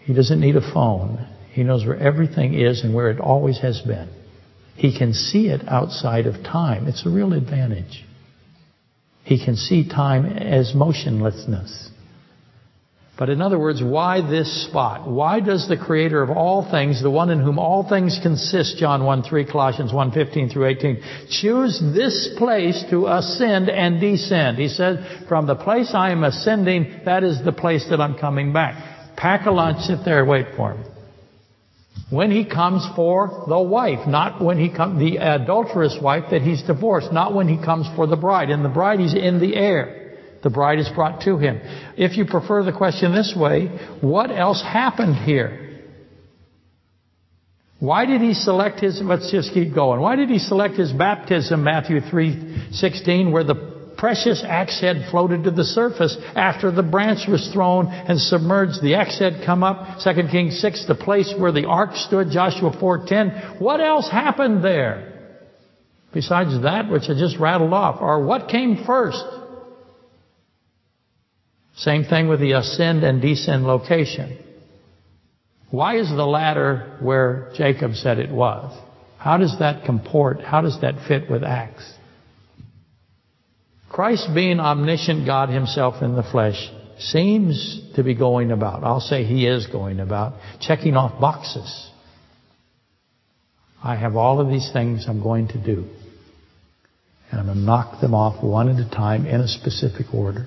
[0.00, 1.26] He doesn't need a phone.
[1.52, 4.08] He knows where everything is and where it always has been.
[4.76, 6.86] He can see it outside of time.
[6.86, 8.04] It's a real advantage.
[9.24, 11.90] He can see time as motionlessness.
[13.18, 15.10] But in other words, why this spot?
[15.10, 19.04] Why does the creator of all things, the one in whom all things consist, John
[19.04, 24.58] 1 3, Colossians 1 15 through 18, choose this place to ascend and descend?
[24.58, 28.52] He said, from the place I am ascending, that is the place that I'm coming
[28.52, 29.16] back.
[29.16, 30.84] Pack a lunch, sit there, wait for him.
[32.10, 36.62] When he comes for the wife, not when he comes, the adulterous wife that he's
[36.62, 38.48] divorced, not when he comes for the bride.
[38.50, 39.97] In the bride, he's in the air.
[40.42, 41.60] The bride is brought to him.
[41.96, 43.66] If you prefer the question this way,
[44.00, 45.64] what else happened here?
[47.80, 50.00] Why did he select his, let's just keep going.
[50.00, 53.54] Why did he select his baptism, Matthew 3:16, where the
[53.96, 58.80] precious axe head floated to the surface after the branch was thrown and submerged.
[58.80, 62.70] The axe head come up, 2 Kings 6, the place where the ark stood, Joshua
[62.70, 63.60] 4:10.
[63.60, 65.14] What else happened there?
[66.12, 69.24] Besides that which I just rattled off, or what came first?
[71.78, 74.38] Same thing with the ascend and descend location.
[75.70, 78.76] Why is the ladder where Jacob said it was?
[79.18, 80.40] How does that comport?
[80.40, 81.92] How does that fit with Acts?
[83.88, 89.24] Christ being omniscient God himself in the flesh seems to be going about, I'll say
[89.24, 91.90] he is going about, checking off boxes.
[93.82, 95.88] I have all of these things I'm going to do.
[97.30, 100.46] And I'm going to knock them off one at a time in a specific order.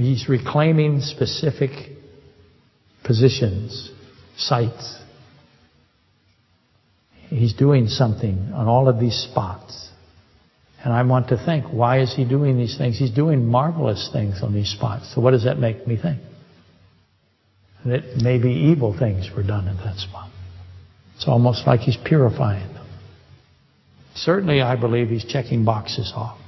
[0.00, 1.70] He's reclaiming specific
[3.04, 3.90] positions,
[4.36, 4.98] sites.
[7.28, 9.88] He's doing something on all of these spots.
[10.82, 12.98] And I want to think, why is he doing these things?
[12.98, 15.14] He's doing marvelous things on these spots.
[15.14, 16.20] So what does that make me think?
[17.84, 20.30] That maybe evil things were done at that spot.
[21.16, 22.86] It's almost like he's purifying them.
[24.14, 26.39] Certainly I believe he's checking boxes off.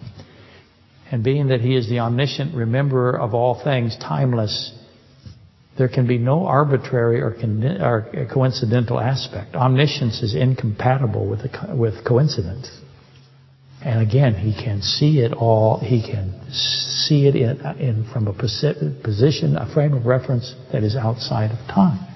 [1.13, 4.73] And being that He is the omniscient rememberer of all things, timeless,
[5.77, 9.55] there can be no arbitrary or, con- or coincidental aspect.
[9.55, 12.71] Omniscience is incompatible with, co- with coincidence.
[13.85, 15.81] And again, He can see it all.
[15.81, 20.97] He can see it in, in from a position, a frame of reference that is
[20.97, 22.09] outside of time.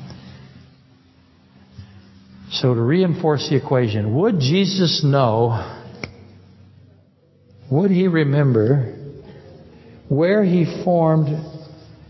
[2.50, 5.76] So to reinforce the equation, would Jesus know
[7.70, 8.94] would he remember
[10.09, 11.29] where he formed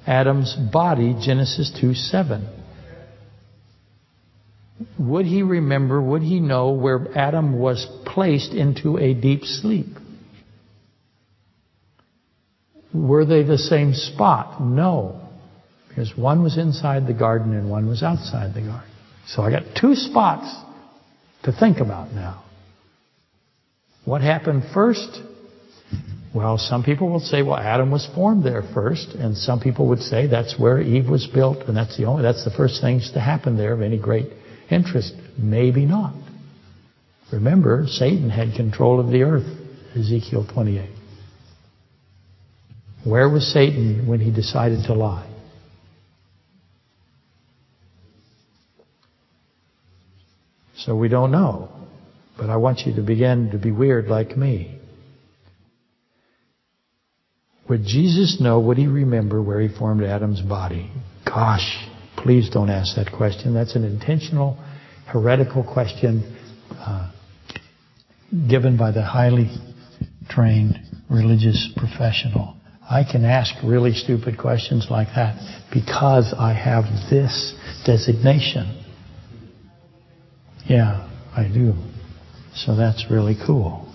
[0.06, 2.56] Adam's body, Genesis 2 7?
[4.98, 9.86] would he remember, would he know where Adam was placed into a deep sleep?
[12.92, 14.62] Were they the same spot?
[14.62, 15.20] No.
[15.88, 18.90] Because one was inside the garden and one was outside the garden.
[19.26, 20.54] So I got two spots
[21.44, 22.44] to think about now.
[24.04, 25.20] What happened first?
[26.36, 30.00] Well, some people will say, well, Adam was formed there first, and some people would
[30.00, 33.20] say that's where Eve was built, and that's the only, that's the first things to
[33.20, 34.26] happen there of any great
[34.70, 35.14] interest.
[35.38, 36.12] Maybe not.
[37.32, 39.46] Remember, Satan had control of the earth,
[39.96, 40.90] Ezekiel 28.
[43.06, 45.34] Where was Satan when he decided to lie?
[50.76, 51.70] So we don't know.
[52.36, 54.76] But I want you to begin to be weird like me.
[57.68, 60.90] Would Jesus know, would he remember where he formed Adam's body?
[61.24, 63.54] Gosh, please don't ask that question.
[63.54, 64.56] That's an intentional,
[65.06, 66.36] heretical question
[66.70, 67.10] uh,
[68.48, 69.50] given by the highly
[70.28, 70.78] trained
[71.10, 72.56] religious professional.
[72.88, 75.36] I can ask really stupid questions like that
[75.72, 78.84] because I have this designation.
[80.66, 81.74] Yeah, I do.
[82.54, 83.92] So that's really cool.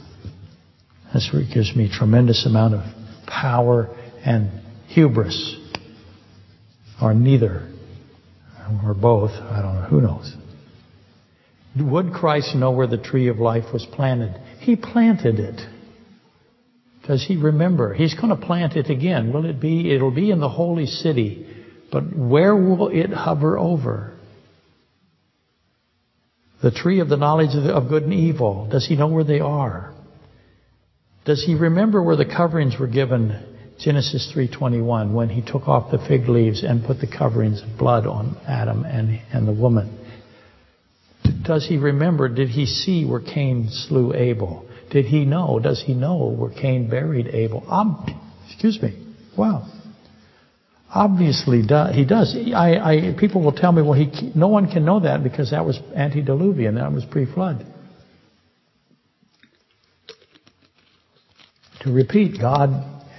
[1.14, 3.01] That's gives me tremendous amount of
[3.32, 3.89] power
[4.26, 4.50] and
[4.88, 5.58] hubris.
[7.02, 7.67] Or neither.
[8.86, 9.32] Or both.
[9.32, 9.88] I don't know.
[9.89, 10.36] Who knows?
[11.80, 14.39] Would Christ know where the tree of life was planted?
[14.60, 15.62] He planted it.
[17.08, 17.94] Does he remember?
[17.94, 19.34] He's going to plant it again.
[19.34, 19.91] Will it be?
[19.94, 21.48] It'll be in the holy city.
[21.91, 24.13] But where will it hover over?
[26.62, 28.67] The tree of the knowledge of good and evil.
[28.70, 29.96] Does he know where they are?
[31.32, 33.39] Does he remember where the coverings were given?
[33.80, 38.06] Genesis 3:21 when he took off the fig leaves and put the coverings of blood
[38.06, 39.98] on Adam and, and the woman.
[41.44, 44.65] Does he remember, did he see where Cain slew Abel?
[44.89, 47.63] Did he know, does he know where Cain buried Abel?
[47.70, 48.06] Um,
[48.50, 49.02] excuse me.
[49.38, 49.70] Wow.
[50.94, 51.62] Obviously,
[51.94, 52.36] he does.
[52.54, 55.65] I, I, people will tell me, well, he, no one can know that because that
[55.65, 57.65] was antediluvian, that was pre-flood.
[61.82, 62.70] To repeat, God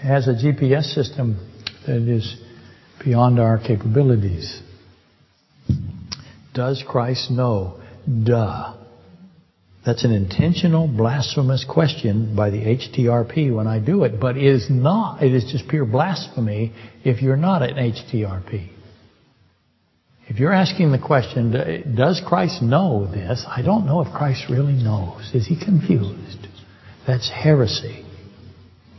[0.02, 1.36] has a GPS system
[1.86, 2.36] that is
[3.04, 4.62] beyond our capabilities.
[6.54, 7.80] Does Christ know?
[8.24, 8.76] Duh.
[9.84, 14.68] That's an intentional blasphemous question by the HTRP when I do it, but it is
[14.70, 16.72] not, it is just pure blasphemy
[17.04, 18.68] if you're not an HTRP.
[20.28, 23.44] If you're asking the question, does Christ know this?
[23.44, 25.32] I don't know if Christ really knows.
[25.34, 26.46] Is he confused?
[27.08, 28.06] That's heresy.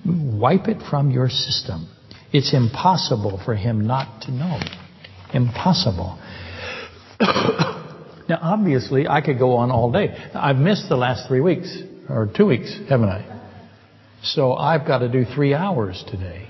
[0.06, 1.88] Wipe it from your system.
[2.32, 4.60] It's impossible for him not to know.
[5.34, 6.20] Impossible.
[8.30, 10.16] Now, obviously, I could go on all day.
[10.34, 11.78] I've missed the last three weeks,
[12.10, 13.34] or two weeks, haven't I?
[14.24, 16.48] So I've got to do three hours today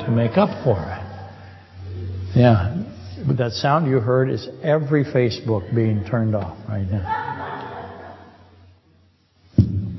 [0.00, 2.36] to make up for it.
[2.36, 2.84] Yeah.
[3.26, 7.27] But that sound you heard is every Facebook being turned off right now.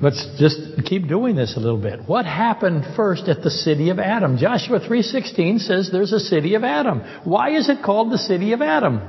[0.02, 2.08] Let's just keep doing this a little bit.
[2.08, 4.38] What happened first at the city of Adam?
[4.38, 7.02] Joshua 3:16 says there's a city of Adam.
[7.26, 9.02] Why is it called the city of Adam?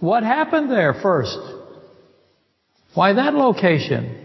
[0.00, 1.38] What happened there first?
[2.92, 4.20] Why that location?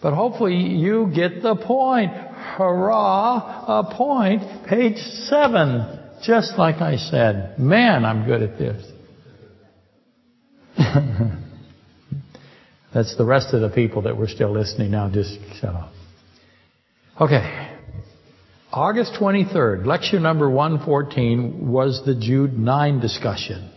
[0.00, 2.12] But hopefully you get the point.
[2.12, 4.42] Hurrah, a point.
[4.68, 5.98] Page seven.
[6.22, 7.58] Just like I said.
[7.58, 8.84] Man, I'm good at this.
[12.92, 15.10] That's the rest of the people that were still listening now.
[15.10, 15.92] Just shut up.
[17.20, 17.76] Okay.
[18.72, 23.70] August 23rd, lecture number 114 was the Jude 9 discussion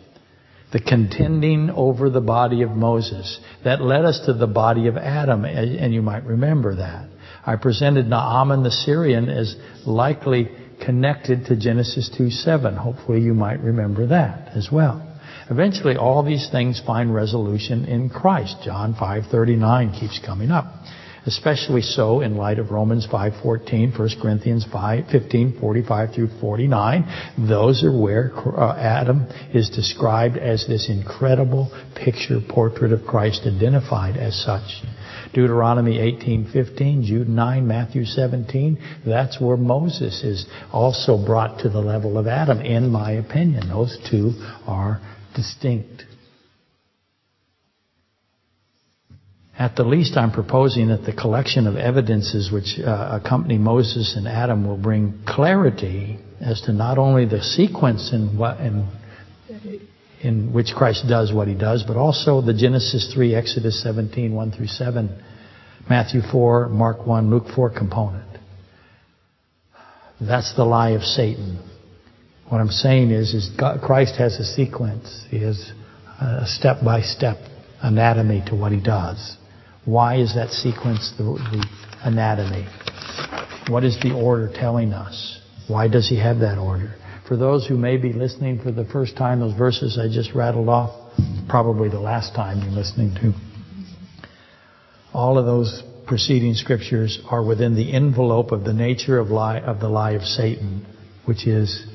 [0.71, 3.39] the contending over the body of Moses.
[3.63, 7.09] That led us to the body of Adam, and you might remember that.
[7.45, 10.49] I presented Naaman the Syrian as likely
[10.83, 12.75] connected to Genesis 2:7.
[12.75, 15.05] Hopefully you might remember that as well.
[15.51, 18.55] Eventually all these things find resolution in Christ.
[18.63, 20.65] John 5:39 keeps coming up
[21.25, 27.05] especially so in light of Romans 5:14, 1 Corinthians 5:15, 45 through 49.
[27.37, 34.17] Those are where uh, Adam is described as this incredible picture portrait of Christ identified
[34.17, 34.81] as such.
[35.33, 42.17] Deuteronomy 18:15, Jude 9, Matthew 17, that's where Moses is also brought to the level
[42.17, 43.69] of Adam in my opinion.
[43.69, 44.33] Those two
[44.65, 44.99] are
[45.35, 46.03] distinct.
[49.57, 54.27] At the least, I'm proposing that the collection of evidences which uh, accompany Moses and
[54.27, 58.87] Adam will bring clarity as to not only the sequence in what in,
[60.21, 64.51] in which Christ does what he does, but also the Genesis 3, Exodus 17, 1
[64.51, 65.23] through 7,
[65.89, 68.25] Matthew 4, Mark 1, Luke 4 component.
[70.19, 71.59] That's the lie of Satan.
[72.51, 75.25] What I'm saying is, is God, Christ has a sequence.
[75.29, 75.71] He has
[76.19, 77.37] a step-by-step
[77.81, 79.37] anatomy to what he does.
[79.85, 81.65] Why is that sequence the, the
[82.03, 82.67] anatomy?
[83.69, 85.39] What is the order telling us?
[85.69, 86.95] Why does he have that order?
[87.25, 90.67] For those who may be listening for the first time, those verses I just rattled
[90.67, 91.13] off,
[91.47, 93.33] probably the last time you're listening to,
[95.13, 99.79] all of those preceding scriptures are within the envelope of the nature of lie of
[99.79, 100.85] the lie of Satan,
[101.23, 101.87] which is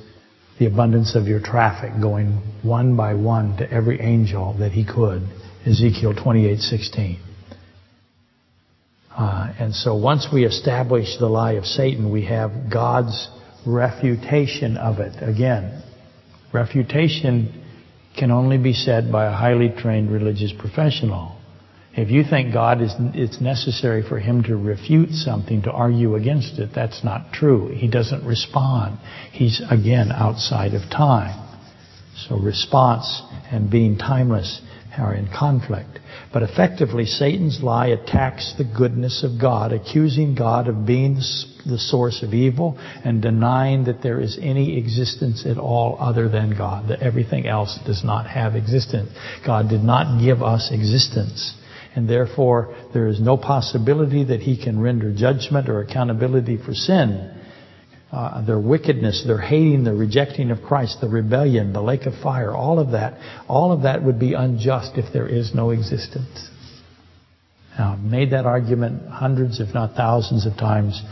[0.59, 5.23] the abundance of your traffic going one by one to every angel that he could.
[5.67, 7.19] Ezekiel 28:16.
[9.17, 13.29] Uh, and so once we establish the lie of Satan, we have God's
[13.67, 15.15] refutation of it.
[15.23, 15.83] Again,
[16.53, 17.65] refutation
[18.17, 21.36] can only be said by a highly trained religious professional.
[21.97, 26.59] If you think God is, it's necessary for him to refute something, to argue against
[26.59, 27.69] it, that's not true.
[27.69, 28.99] He doesn't respond.
[29.33, 31.43] He's again outside of time.
[32.29, 34.61] So response and being timeless
[34.99, 35.99] are in conflict.
[36.35, 42.23] But effectively, Satan's lie attacks the goodness of God, accusing God of being the source
[42.23, 47.01] of evil and denying that there is any existence at all other than God, that
[47.01, 49.11] everything else does not have existence.
[49.47, 51.55] God did not give us existence
[51.97, 57.33] and therefore there is no possibility that he can render judgment or accountability for sin.
[58.13, 62.55] Uh, their wickedness, their hating, the rejecting of Christ, the rebellion, the lake of fire,
[62.55, 63.19] all of that,
[63.49, 66.49] all of that would be unjust if there is no existence.
[67.77, 71.03] Now, I've made that argument hundreds, if not thousands of times.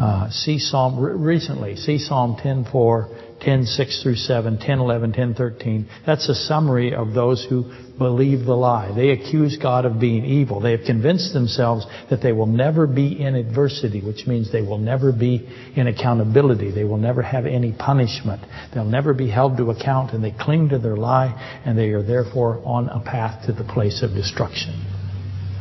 [0.00, 5.88] Uh, see Psalm, recently, see Psalm 10.4, 10, 6 through 7, 10, 11, 10, 13.
[6.06, 8.92] That's a summary of those who believe the lie.
[8.94, 10.60] They accuse God of being evil.
[10.60, 14.78] They have convinced themselves that they will never be in adversity, which means they will
[14.78, 16.70] never be in accountability.
[16.70, 18.42] They will never have any punishment.
[18.74, 22.02] They'll never be held to account and they cling to their lie and they are
[22.02, 24.84] therefore on a path to the place of destruction.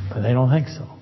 [0.09, 0.94] But they don't think so.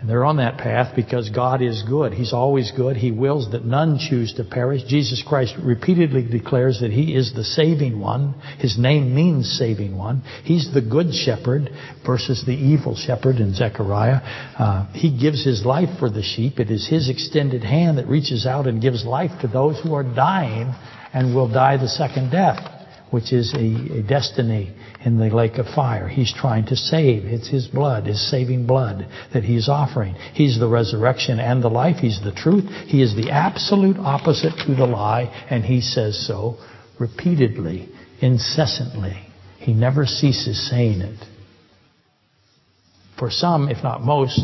[0.00, 2.14] And they're on that path because God is good.
[2.14, 2.96] He's always good.
[2.96, 4.82] He wills that none choose to perish.
[4.84, 8.34] Jesus Christ repeatedly declares that He is the saving one.
[8.58, 10.22] His name means saving one.
[10.44, 11.68] He's the good shepherd
[12.06, 14.20] versus the evil shepherd in Zechariah.
[14.58, 16.58] Uh, he gives His life for the sheep.
[16.58, 20.04] It is His extended hand that reaches out and gives life to those who are
[20.04, 20.72] dying
[21.12, 22.78] and will die the second death
[23.10, 24.72] which is a, a, destiny
[25.04, 26.08] in the lake of fire.
[26.08, 27.24] He's trying to save.
[27.24, 30.14] It's His blood, His saving blood that He's offering.
[30.34, 31.96] He's the resurrection and the life.
[31.96, 32.64] He's the truth.
[32.86, 36.58] He is the absolute opposite to the lie, and He says so
[36.98, 37.88] repeatedly,
[38.20, 39.16] incessantly.
[39.58, 41.24] He never ceases saying it.
[43.18, 44.40] For some, if not most,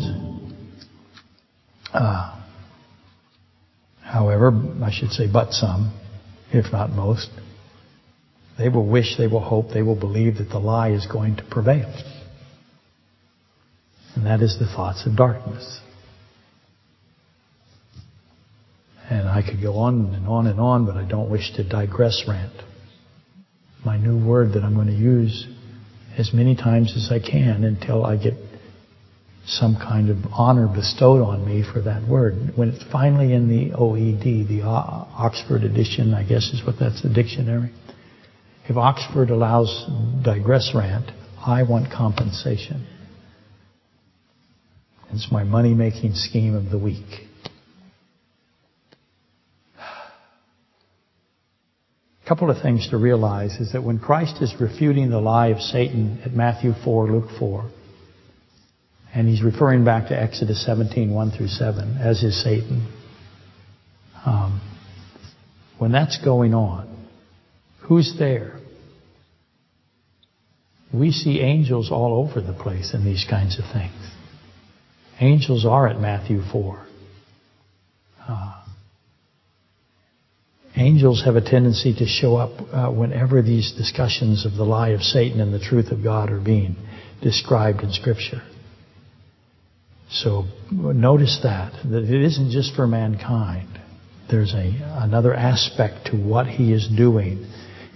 [1.93, 2.39] uh,
[4.01, 4.51] however,
[4.83, 5.99] I should say but some,
[6.51, 7.29] if not most,
[8.57, 11.43] they will wish, they will hope, they will believe that the lie is going to
[11.43, 11.93] prevail.
[14.15, 15.79] And that is the thoughts of darkness.
[19.09, 22.23] And I could go on and on and on, but I don't wish to digress
[22.27, 22.53] rant.
[23.85, 25.47] My new word that I'm going to use
[26.17, 28.33] as many times as I can until I get
[29.45, 32.51] some kind of honor bestowed on me for that word.
[32.55, 37.09] When it's finally in the OED, the Oxford edition, I guess is what that's the
[37.09, 37.71] dictionary.
[38.67, 39.89] If Oxford allows
[40.23, 41.09] digress rant,
[41.45, 42.85] I want compensation.
[45.11, 47.05] It's my money making scheme of the week.
[52.25, 55.61] A couple of things to realize is that when Christ is refuting the lie of
[55.61, 57.71] Satan at Matthew 4, Luke 4,
[59.15, 62.93] and he's referring back to Exodus 17, 1 through 7, as is Satan.
[64.25, 64.59] Um,
[65.77, 66.97] when that's going on,
[67.87, 68.56] Who's there?
[70.93, 73.93] We see angels all over the place in these kinds of things.
[75.19, 76.85] Angels are at Matthew 4.
[78.27, 78.63] Uh,
[80.75, 85.01] angels have a tendency to show up uh, whenever these discussions of the lie of
[85.01, 86.75] Satan and the truth of God are being
[87.21, 88.43] described in Scripture.
[90.09, 93.79] So notice that, that it isn't just for mankind.
[94.29, 97.45] There's a, another aspect to what he is doing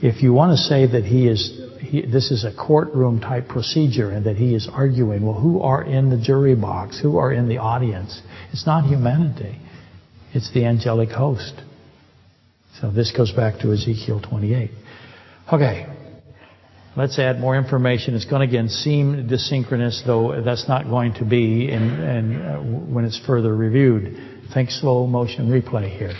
[0.01, 4.11] if you want to say that he is, he, this is a courtroom type procedure
[4.11, 6.99] and that he is arguing, well, who are in the jury box?
[7.01, 8.21] Who are in the audience?
[8.51, 9.59] It's not humanity.
[10.33, 11.53] It's the angelic host.
[12.79, 14.71] So this goes back to Ezekiel 28.
[15.51, 15.87] Okay.
[16.95, 18.15] Let's add more information.
[18.15, 22.59] It's going to again seem desynchronous, though that's not going to be in, in, uh,
[22.59, 24.17] when it's further reviewed.
[24.53, 26.13] Think slow motion replay here.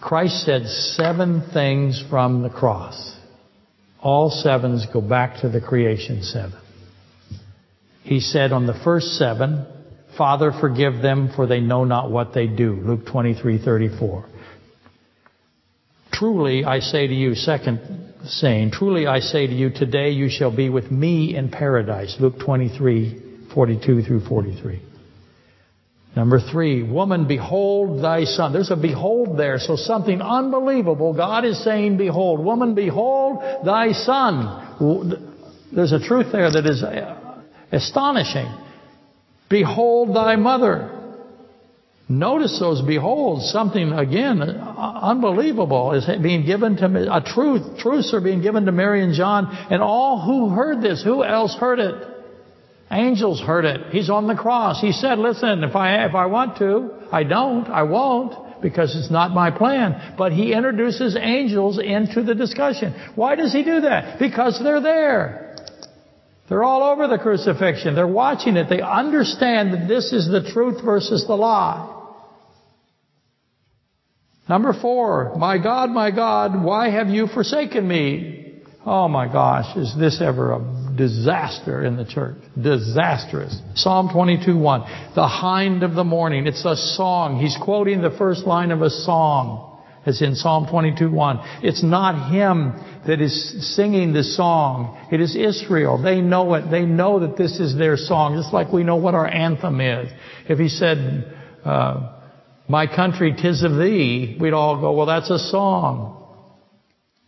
[0.00, 3.13] Christ said seven things from the cross.
[4.04, 6.60] All sevens go back to the creation seven.
[8.02, 9.66] He said on the first seven,
[10.18, 12.74] Father, forgive them for they know not what they do.
[12.74, 14.26] Luke 23, 34.
[16.12, 20.54] Truly I say to you, second saying, Truly I say to you, today you shall
[20.54, 22.16] be with me in paradise.
[22.20, 24.82] Luke 23, 42 through 43.
[26.16, 28.52] Number three, woman, behold thy son.
[28.52, 31.12] There's a behold there, so something unbelievable.
[31.12, 32.38] God is saying, behold.
[32.44, 35.28] Woman, behold thy son.
[35.74, 37.40] There's a truth there that is uh,
[37.72, 38.46] astonishing.
[39.50, 40.90] Behold thy mother.
[42.08, 47.08] Notice those beholds, something again uh, unbelievable is being given to me.
[47.10, 47.78] a truth.
[47.78, 51.56] Truths are being given to Mary and John, and all who heard this, who else
[51.56, 52.13] heard it?
[52.90, 53.90] Angels heard it.
[53.90, 54.80] He's on the cross.
[54.80, 59.10] He said, "Listen, if I if I want to, I don't, I won't, because it's
[59.10, 62.94] not my plan." But he introduces angels into the discussion.
[63.14, 64.18] Why does he do that?
[64.18, 65.56] Because they're there.
[66.48, 67.94] They're all over the crucifixion.
[67.94, 68.68] They're watching it.
[68.68, 71.90] They understand that this is the truth versus the lie.
[74.46, 78.62] Number four, my God, my God, why have you forsaken me?
[78.84, 82.36] Oh my gosh, is this ever a disaster in the church?
[82.60, 83.60] Disastrous.
[83.74, 86.46] Psalm 22:1, the hind of the morning.
[86.46, 87.40] It's a song.
[87.40, 89.70] He's quoting the first line of a song.
[90.06, 91.40] It's in Psalm 22:1.
[91.62, 92.74] It's not him
[93.06, 94.98] that is singing the song.
[95.10, 95.98] It is Israel.
[95.98, 96.70] They know it.
[96.70, 100.10] They know that this is their song, just like we know what our anthem is.
[100.48, 101.34] If he said,
[101.64, 102.12] uh,
[102.68, 106.23] my country, tis of thee, we'd all go, well, that's a song.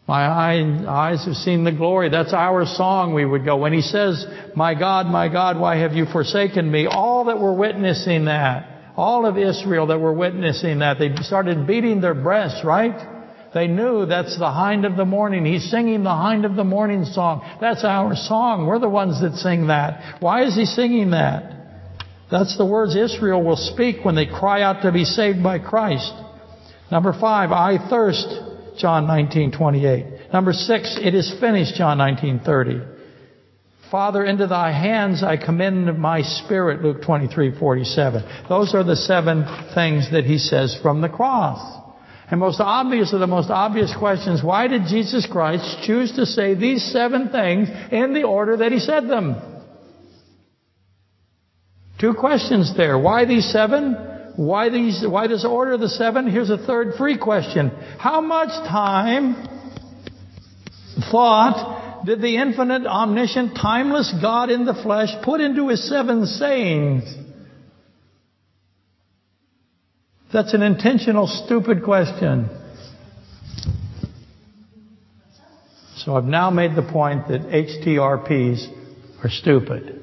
[0.07, 2.11] My eyes have seen the glory.
[2.11, 3.57] That's our song, we would go.
[3.57, 6.87] When he says, My God, my God, why have you forsaken me?
[6.87, 12.01] All that were witnessing that, all of Israel that were witnessing that, they started beating
[12.01, 12.95] their breasts, right?
[13.53, 15.45] They knew that's the hind of the morning.
[15.45, 17.41] He's singing the hind of the morning song.
[17.61, 18.67] That's our song.
[18.67, 20.21] We're the ones that sing that.
[20.21, 21.55] Why is he singing that?
[22.31, 26.13] That's the words Israel will speak when they cry out to be saved by Christ.
[26.93, 28.29] Number five, I thirst,
[28.79, 30.33] John 19:28.
[30.33, 32.81] Number six, it is finished, John 19:30.
[33.91, 38.25] Father, into thy hands I commend my spirit, Luke 23:47.
[38.49, 41.61] Those are the seven things that he says from the cross.
[42.29, 46.55] And most obvious of the most obvious questions, why did Jesus Christ choose to say
[46.55, 49.37] these seven things in the order that he said them?
[51.99, 52.99] Two questions there.
[52.99, 54.16] Why these seven?
[54.37, 56.31] Why these, why this order of the seven?
[56.31, 57.71] Here's a third free question.
[57.99, 59.35] How much time,
[61.11, 67.05] thought, did the infinite, omniscient, timeless God in the flesh put into his seven sayings?
[70.33, 72.51] That's an intentional stupid question.
[75.97, 80.03] So I've now made the point that HTRPs are stupid.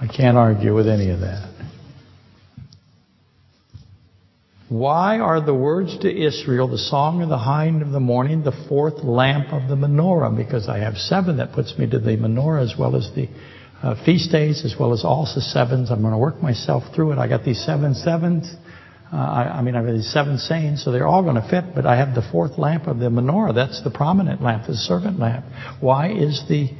[0.00, 1.49] I can't argue with any of that.
[4.70, 8.52] Why are the words to Israel, the song of the hind of the morning, the
[8.68, 10.36] fourth lamp of the menorah?
[10.36, 13.28] Because I have seven that puts me to the menorah as well as the
[13.82, 15.90] uh, feast days, as well as also sevens.
[15.90, 17.18] I'm going to work myself through it.
[17.18, 18.48] I got these seven sevens.
[19.12, 21.48] Uh, I, I, mean, I have got these seven sayings, so they're all going to
[21.50, 23.52] fit, but I have the fourth lamp of the menorah.
[23.52, 25.46] That's the prominent lamp, the servant lamp.
[25.80, 26.70] Why is the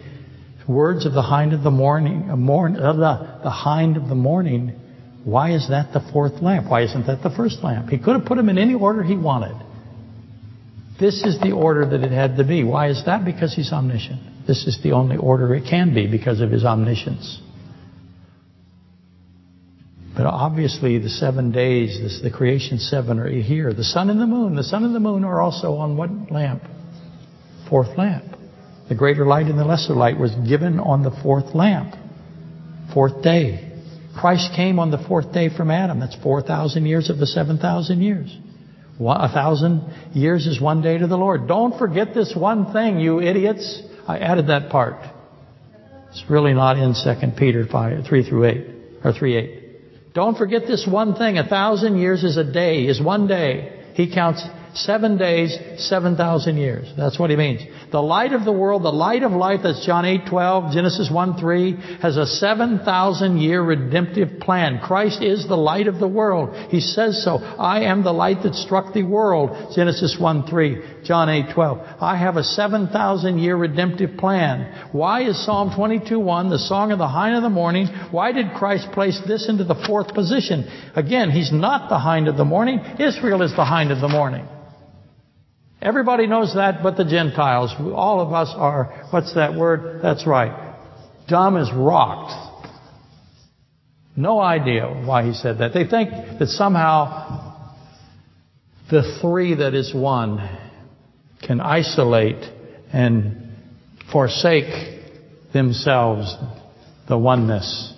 [0.69, 4.15] words of the hind of the morning, uh, morn, uh, the, the hind of the
[4.15, 4.81] morning,
[5.25, 6.71] why is that the fourth lamp?
[6.71, 7.91] Why isn't that the first lamp?
[7.91, 9.57] He could have put them in any order he wanted.
[10.99, 12.65] This is the order that it had to be.
[12.65, 13.25] Why is that?
[13.25, 14.47] Because he's omniscient.
[14.47, 17.41] This is the only order it can be because of his omniscience.
[20.17, 23.73] But obviously the seven days, this, the creation seven are here.
[23.73, 24.57] The sun and the moon.
[24.57, 26.63] The sun and the moon are also on what lamp?
[27.69, 28.25] Fourth lamp.
[28.89, 31.95] The greater light and the lesser light was given on the fourth lamp,
[32.93, 33.70] fourth day.
[34.17, 36.01] Christ came on the fourth day from Adam.
[36.01, 38.37] That's 4,000 years of the 7,000 years.
[39.01, 39.83] A thousand
[40.13, 41.49] years is one day to the Lord.
[41.49, 43.83] Don't forget this one thing, you idiots.
[44.07, 44.97] I added that part.
[46.11, 48.67] It's really not in 2 Peter 5, 3 through 8,
[49.05, 49.61] or 3 8.
[50.13, 51.39] Don't forget this one thing.
[51.39, 53.85] A thousand years is a day, is one day.
[53.95, 54.45] He counts
[54.75, 56.93] Seven days, 7,000 years.
[56.97, 57.63] That's what he means.
[57.91, 61.39] The light of the world, the light of life, that's John 8, 12, Genesis 1,
[61.39, 64.81] 3, has a 7,000 year redemptive plan.
[64.81, 66.55] Christ is the light of the world.
[66.71, 67.39] He says so.
[67.39, 69.75] I am the light that struck the world.
[69.75, 71.79] Genesis 1, 3, John 8, 12.
[72.01, 74.91] I have a 7,000 year redemptive plan.
[74.93, 78.55] Why is Psalm 22, 1, the song of the hind of the morning, why did
[78.55, 80.69] Christ place this into the fourth position?
[80.95, 82.79] Again, He's not the hind of the morning.
[83.01, 84.47] Israel is the hind of the morning.
[85.83, 87.75] Everybody knows that but the Gentiles.
[87.79, 90.03] All of us are, what's that word?
[90.03, 90.77] That's right.
[91.27, 92.35] Dumb as rocks.
[94.15, 95.73] No idea why he said that.
[95.73, 97.57] They think that somehow
[98.91, 100.59] the three that is one
[101.47, 102.45] can isolate
[102.93, 103.55] and
[104.13, 105.01] forsake
[105.55, 106.35] themselves
[107.09, 107.95] the oneness.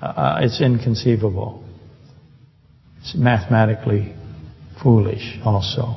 [0.00, 1.64] Uh, it's inconceivable.
[3.00, 4.14] It's mathematically
[4.82, 5.96] foolish also.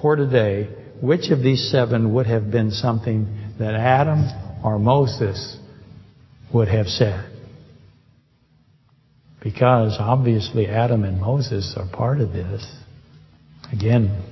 [0.00, 0.68] For today,
[1.00, 4.24] which of these seven would have been something that Adam
[4.64, 5.58] or Moses
[6.52, 7.30] would have said?
[9.42, 12.66] Because obviously Adam and Moses are part of this.
[13.72, 14.22] Again,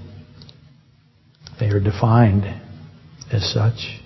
[1.61, 2.45] they are defined
[3.31, 4.01] as such.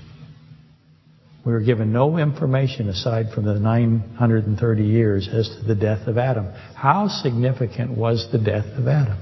[1.49, 6.19] We were given no information aside from the 930 years as to the death of
[6.19, 6.53] Adam.
[6.75, 9.19] How significant was the death of Adam?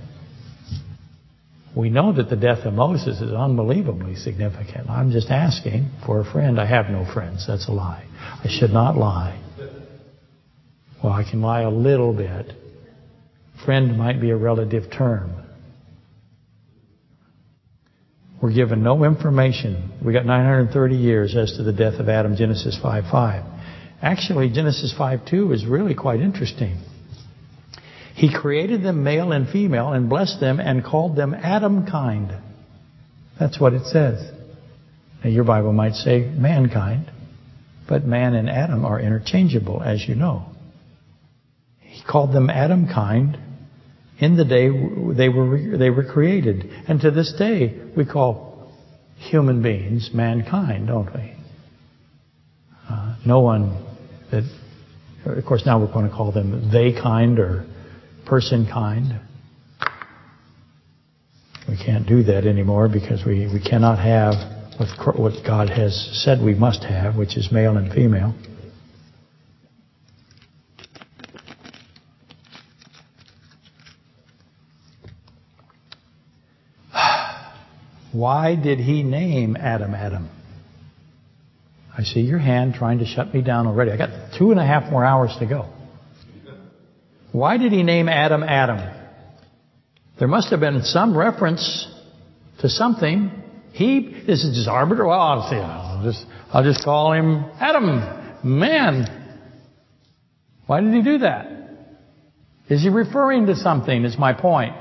[1.76, 4.90] We know that the death of Moses is unbelievably significant.
[4.90, 6.60] I'm just asking for a friend.
[6.60, 7.46] I have no friends.
[7.46, 8.04] That's a lie.
[8.42, 9.40] I should not lie.
[11.04, 12.50] Well, I can lie a little bit.
[13.64, 15.45] Friend might be a relative term.
[18.42, 19.98] We're given no information.
[20.04, 23.52] We got 930 years as to the death of Adam, Genesis 5.5.
[24.02, 26.78] Actually, Genesis 5.2 is really quite interesting.
[28.14, 32.32] He created them male and female and blessed them and called them Adam kind.
[33.38, 34.30] That's what it says.
[35.24, 37.10] Now, your Bible might say mankind,
[37.88, 40.46] but man and Adam are interchangeable, as you know.
[41.80, 43.38] He called them Adam kind
[44.18, 44.68] in the day
[45.14, 46.70] they were they were created.
[46.88, 48.72] And to this day, we call
[49.16, 51.34] human beings mankind, don't we?
[52.88, 53.84] Uh, no one
[54.30, 54.44] that,
[55.24, 57.66] of course, now we're going to call them they kind or
[58.26, 59.20] person kind.
[61.68, 64.34] We can't do that anymore because we, we cannot have
[64.78, 68.34] what, what God has said we must have, which is male and female.
[78.16, 80.30] Why did he name Adam Adam?
[81.96, 83.90] I see your hand trying to shut me down already.
[83.90, 85.68] I got two and a half more hours to go.
[87.32, 88.78] Why did he name Adam Adam?
[90.18, 91.86] There must have been some reference
[92.60, 93.30] to something.
[93.72, 95.10] He this is just arbitrary.
[95.10, 99.44] Well, I'll, I'll just I'll just call him Adam, man.
[100.66, 101.48] Why did he do that?
[102.70, 104.06] Is he referring to something?
[104.06, 104.74] Is my point.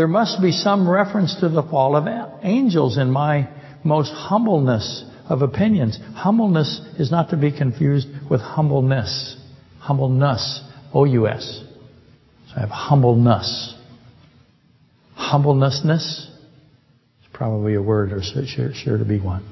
[0.00, 2.08] There must be some reference to the fall of
[2.42, 3.50] angels in my
[3.84, 5.98] most humbleness of opinions.
[6.14, 9.36] Humbleness is not to be confused with humbleness.
[9.78, 10.62] Humbleness.
[10.94, 11.64] O-U-S.
[12.48, 13.74] So I have humbleness.
[15.18, 19.44] Humblenessness is probably a word or sure, sure to be one.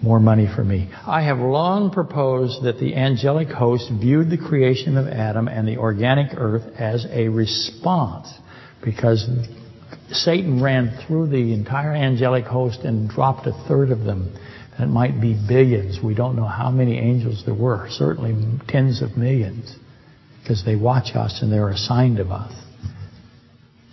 [0.00, 0.90] More money for me.
[1.06, 5.76] I have long proposed that the angelic host viewed the creation of Adam and the
[5.76, 8.32] organic earth as a response
[8.82, 9.28] because
[10.12, 14.34] Satan ran through the entire angelic host and dropped a third of them.
[14.78, 15.98] That might be billions.
[16.02, 17.86] We don't know how many angels there were.
[17.90, 19.76] Certainly tens of millions.
[20.42, 22.52] Because they watch us and they're assigned to us.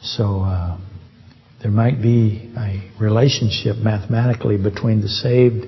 [0.02, 0.78] So uh,
[1.62, 5.66] there might be a relationship mathematically between the saved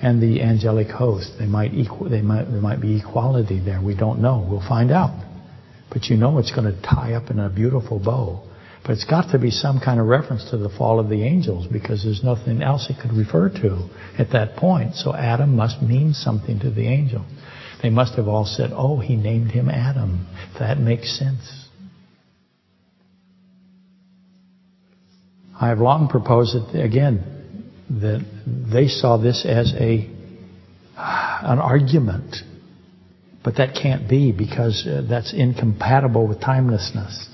[0.00, 1.32] and the angelic host.
[1.38, 3.80] They might equal, they might there might be equality there.
[3.82, 4.46] We don't know.
[4.48, 5.22] We'll find out.
[5.90, 8.48] But you know it's going to tie up in a beautiful bow.
[8.84, 11.68] But it's got to be some kind of reference to the fall of the angels
[11.70, 14.96] because there's nothing else it could refer to at that point.
[14.96, 17.24] So Adam must mean something to the angel.
[17.82, 20.26] They must have all said, oh, he named him Adam.
[20.58, 21.68] That makes sense.
[25.60, 28.24] I have long proposed that, again, that
[28.72, 30.10] they saw this as a
[30.96, 32.36] an argument.
[33.44, 37.28] But that can't be because uh, that's incompatible with timelessness.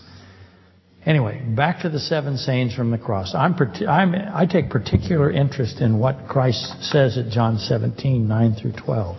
[1.07, 3.35] Anyway, back to the seven sayings from the cross.
[3.35, 3.55] I'm,
[3.89, 9.17] I'm, i take particular interest in what Christ says at John 17, 9 through 12.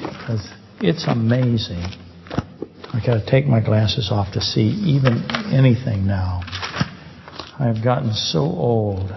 [0.00, 0.48] Because
[0.80, 1.84] It's amazing.
[2.92, 5.22] I got to take my glasses off to see even
[5.52, 6.40] anything now.
[7.60, 9.10] I've gotten so old.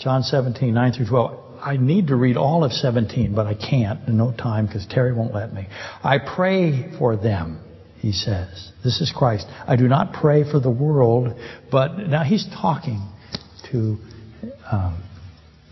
[0.00, 1.38] John 17, 9 through 12.
[1.62, 4.06] I need to read all of 17, but I can't.
[4.08, 5.68] No time because Terry won't let me.
[6.02, 7.60] I pray for them,
[8.02, 8.72] he says.
[8.82, 9.46] This is Christ.
[9.66, 11.38] I do not pray for the world,
[11.70, 13.00] but now he's talking
[13.70, 13.96] to,
[14.70, 15.04] um,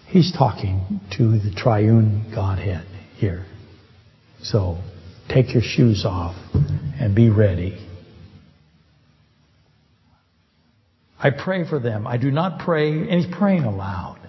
[0.07, 3.45] he's talking to the triune Godhead here.
[4.43, 4.79] So
[5.29, 7.85] take your shoes off and be ready.
[11.19, 12.07] I pray for them.
[12.07, 14.20] I do not pray, and he's praying aloud.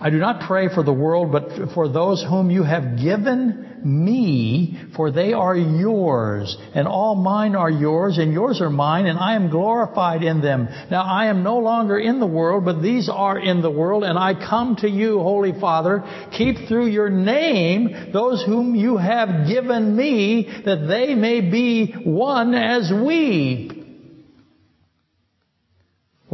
[0.00, 4.78] I do not pray for the world, but for those whom you have given me,
[4.96, 9.34] for they are yours, and all mine are yours, and yours are mine, and I
[9.36, 10.68] am glorified in them.
[10.90, 14.18] Now I am no longer in the world, but these are in the world, and
[14.18, 16.02] I come to you, Holy Father,
[16.36, 22.54] keep through your name those whom you have given me, that they may be one
[22.54, 23.83] as we.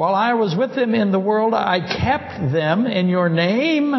[0.00, 3.92] While I was with them in the world, I kept them in your name.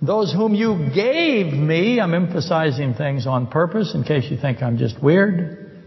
[0.00, 4.78] Those whom you gave me, I'm emphasizing things on purpose in case you think I'm
[4.78, 5.82] just weird.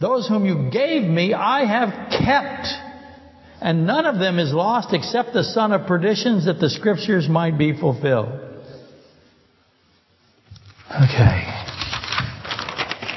[0.00, 2.68] Those whom you gave me, I have kept.
[3.60, 7.58] And none of them is lost except the son of perditions that the scriptures might
[7.58, 8.30] be fulfilled.
[10.90, 11.47] Okay.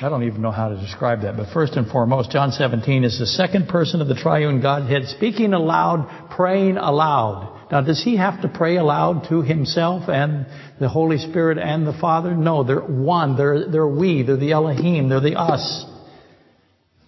[0.04, 1.38] I don't even know how to describe that.
[1.38, 5.54] But first and foremost, John 17 is the second person of the triune Godhead speaking
[5.54, 7.68] aloud, praying aloud.
[7.72, 10.48] Now, does he have to pray aloud to himself and
[10.80, 12.36] the Holy Spirit and the Father?
[12.36, 13.38] No, they're one.
[13.38, 14.24] They're, they're we.
[14.24, 15.08] They're the Elohim.
[15.08, 15.86] They're the us.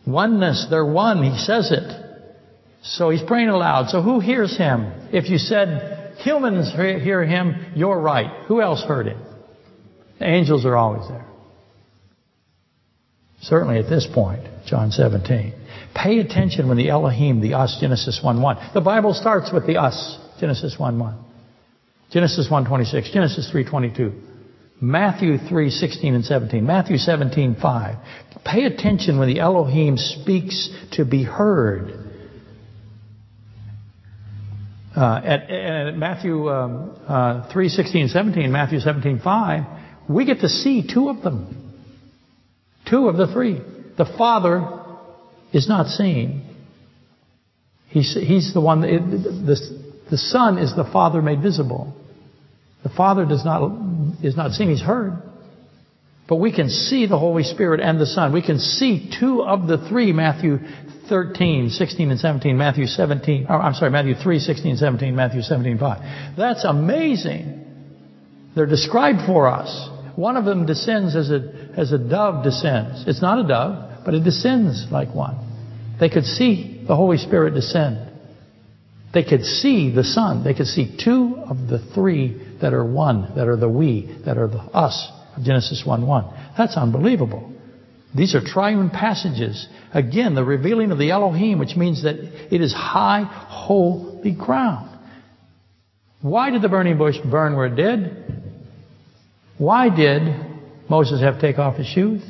[0.06, 0.68] Oneness.
[0.70, 1.24] They're one.
[1.24, 2.00] He says it.
[2.84, 3.90] So he's praying aloud.
[3.90, 5.10] So who hears him?
[5.12, 8.46] If you said humans hear him, you're right.
[8.48, 9.20] Who else heard him?
[10.20, 11.33] The angels are always there.
[13.44, 15.54] Certainly at this point, John 17.
[15.94, 18.74] Pay attention when the Elohim, the us, Genesis 1-1.
[18.74, 21.22] The Bible starts with the us, Genesis 1-1.
[22.10, 24.18] Genesis 1-26, Genesis 3-22.
[24.80, 26.66] Matthew 3, 16 and 17.
[26.66, 27.96] Matthew 17, 5.
[28.46, 31.92] Pay attention when the Elohim speaks to be heard.
[34.96, 39.64] Uh, at, at, Matthew um, uh, 3, 16 and 17, Matthew 17, 5,
[40.10, 41.63] we get to see two of them.
[42.90, 43.62] Two of the three.
[43.98, 44.68] The Father
[45.52, 46.50] is not seen.
[47.90, 49.80] He's, he's the one, the,
[50.10, 51.94] the Son is the Father made visible.
[52.84, 53.72] The Father does not,
[54.24, 55.22] is not seen, He's heard.
[56.28, 58.34] But we can see the Holy Spirit and the Son.
[58.34, 60.58] We can see two of the three, Matthew
[61.10, 65.42] 13, 16 and 17, Matthew 17, or I'm sorry, Matthew 3, 16 and 17, Matthew
[65.42, 66.38] 17, 5.
[66.38, 67.66] That's amazing.
[68.56, 69.90] They're described for us.
[70.16, 73.06] One of them descends as a, as a dove descends.
[73.08, 75.38] It's not a dove, but it descends like one.
[76.00, 78.12] They could see the Holy Spirit descend.
[79.14, 80.44] They could see the Son.
[80.44, 84.38] They could see two of the three that are one, that are the we, that
[84.38, 85.08] are the us
[85.38, 86.58] of Genesis 1-1.
[86.58, 87.52] That's unbelievable.
[88.16, 89.68] These are triune passages.
[89.94, 92.16] Again, the revealing of the Elohim, which means that
[92.54, 94.90] it is high, holy ground.
[96.22, 98.44] Why did the burning bush burn where it did?
[99.58, 100.53] Why did
[100.94, 102.22] Moses have to take off his shoes?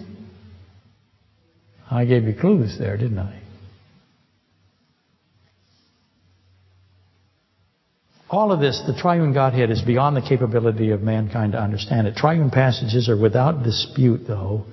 [1.91, 3.41] I gave you clues there, didn't I?
[8.29, 12.15] All of this, the triune Godhead, is beyond the capability of mankind to understand it.
[12.15, 14.63] Triune passages are without dispute, though.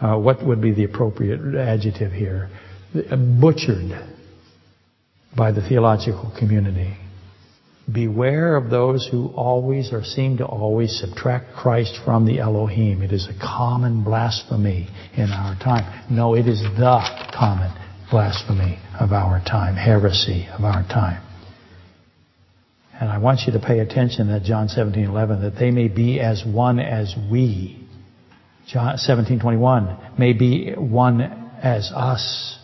[0.00, 2.50] Uh, what would be the appropriate adjective here?
[2.92, 3.92] Butchered
[5.36, 6.96] by the theological community.
[7.90, 13.02] Beware of those who always or seem to always subtract Christ from the Elohim.
[13.02, 16.04] It is a common blasphemy in our time.
[16.10, 17.00] No, it is the
[17.32, 17.72] common
[18.10, 21.22] blasphemy of our time, heresy of our time.
[23.00, 26.44] And I want you to pay attention that John 17:11 that they may be as
[26.44, 27.86] one as we.
[28.66, 31.22] John 17:21 may be one
[31.62, 32.57] as us.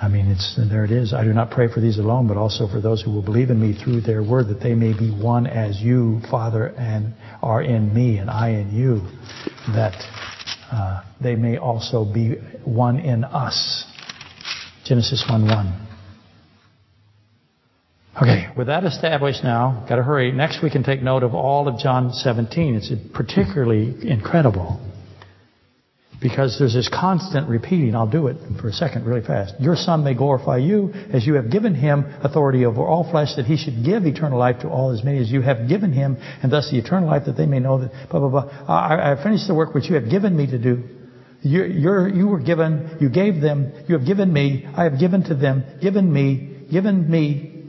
[0.00, 1.12] I mean, it's, there it is.
[1.12, 3.60] I do not pray for these alone, but also for those who will believe in
[3.60, 7.92] me through their word, that they may be one as you, Father, and are in
[7.92, 9.00] me, and I in you,
[9.74, 9.96] that
[10.70, 13.84] uh, they may also be one in us.
[14.84, 15.86] Genesis 1-1.
[18.22, 20.30] Okay, with that established now, got to hurry.
[20.30, 22.74] Next we can take note of all of John 17.
[22.76, 24.80] It's particularly incredible.
[26.20, 27.94] Because there's this constant repeating.
[27.94, 29.54] I'll do it for a second really fast.
[29.60, 33.46] Your Son may glorify you as you have given him authority over all flesh that
[33.46, 36.50] he should give eternal life to all as many as you have given him and
[36.50, 38.64] thus the eternal life that they may know that blah, blah, blah.
[38.66, 40.82] I, I finished the work which you have given me to do.
[41.42, 45.22] You're, you're, you were given, you gave them, you have given me, I have given
[45.24, 47.64] to them, given me, given me,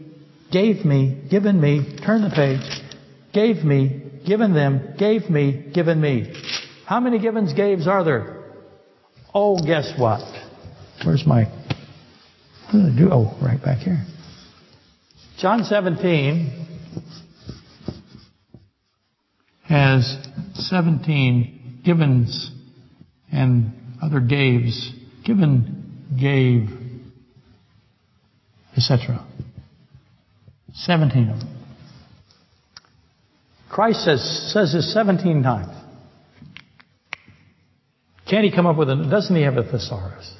[0.52, 2.62] gave me, given me, turn the page,
[3.32, 6.34] gave me, given them, gave me, given me.
[6.88, 8.39] How many givens, gaves are there?
[9.34, 10.22] Oh, guess what?
[11.06, 13.10] Where's my, what did I do?
[13.12, 14.06] Oh, right back here.
[15.38, 16.68] John 17
[19.64, 20.18] has
[20.56, 22.52] 17 givens
[23.32, 24.92] and other gaves.
[25.24, 26.70] Given, gave,
[28.76, 29.26] etc.
[30.74, 31.56] 17 of them.
[33.70, 35.79] Christ says, says this 17 times.
[38.30, 40.32] Can't he come up with a, doesn't he have a thesaurus?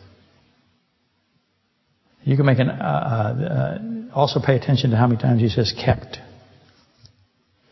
[2.24, 5.74] You can make an, uh, uh, also pay attention to how many times he says
[5.74, 6.20] kept.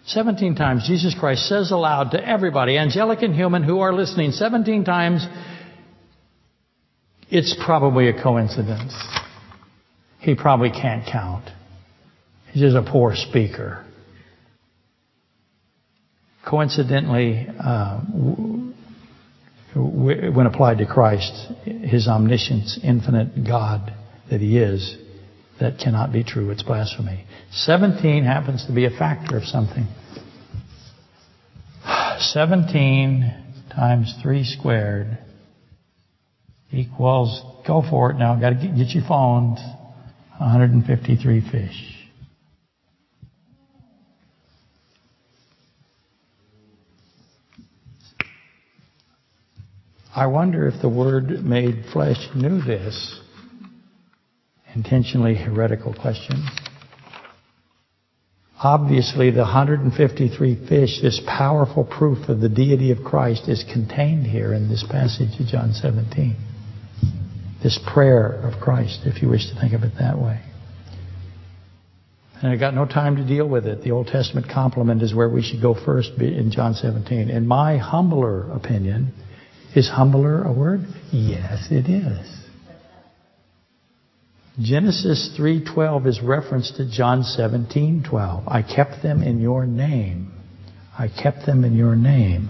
[0.08, 4.86] 17 times Jesus Christ says aloud to everybody, angelic and human who are listening, 17
[4.86, 5.28] times,
[7.30, 8.96] it's probably a coincidence.
[10.20, 11.50] He probably can't count.
[12.52, 13.86] He's just a poor speaker.
[16.44, 18.02] Coincidentally, uh,
[19.76, 23.94] when applied to Christ, His omniscience, infinite God
[24.30, 24.98] that He is,
[25.60, 26.52] that cannot be true.
[26.52, 27.26] It's blasphemy.
[27.52, 29.88] 17 happens to be a factor of something.
[32.20, 33.44] 17
[33.76, 35.18] times 3 squared
[36.72, 39.60] equals, go for it now, got to get your phones,
[40.38, 41.97] 153 fish.
[50.18, 53.20] I wonder if the Word made flesh knew this.
[54.74, 56.44] Intentionally heretical question.
[58.60, 64.54] Obviously, the 153 fish, this powerful proof of the deity of Christ, is contained here
[64.56, 66.36] in this passage of John 17.
[67.62, 70.42] This prayer of Christ, if you wish to think of it that way.
[72.42, 73.84] And I got no time to deal with it.
[73.84, 77.30] The Old Testament complement is where we should go first in John 17.
[77.30, 79.14] In my humbler opinion,
[79.76, 80.82] is humbler a word?
[81.12, 82.38] Yes, it is.
[84.60, 88.44] Genesis 3:12 is referenced to John 17:12.
[88.48, 90.32] I kept them in your name.
[90.98, 92.50] I kept them in your name.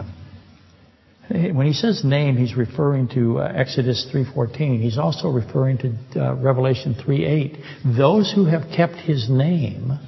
[1.30, 4.82] When he says name, he's referring to uh, Exodus 3:14.
[4.82, 7.98] He's also referring to uh, Revelation 3:8.
[7.98, 10.00] Those who have kept his name,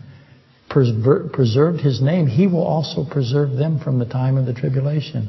[0.70, 5.28] preserved his name, he will also preserve them from the time of the tribulation.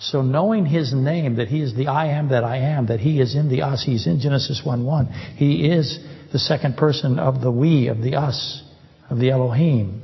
[0.00, 3.20] So knowing His name, that He is the I am that I am, that He
[3.20, 5.12] is in the us, He's in Genesis 1-1.
[5.36, 5.98] He is
[6.32, 8.62] the second person of the we, of the us,
[9.10, 10.02] of the Elohim.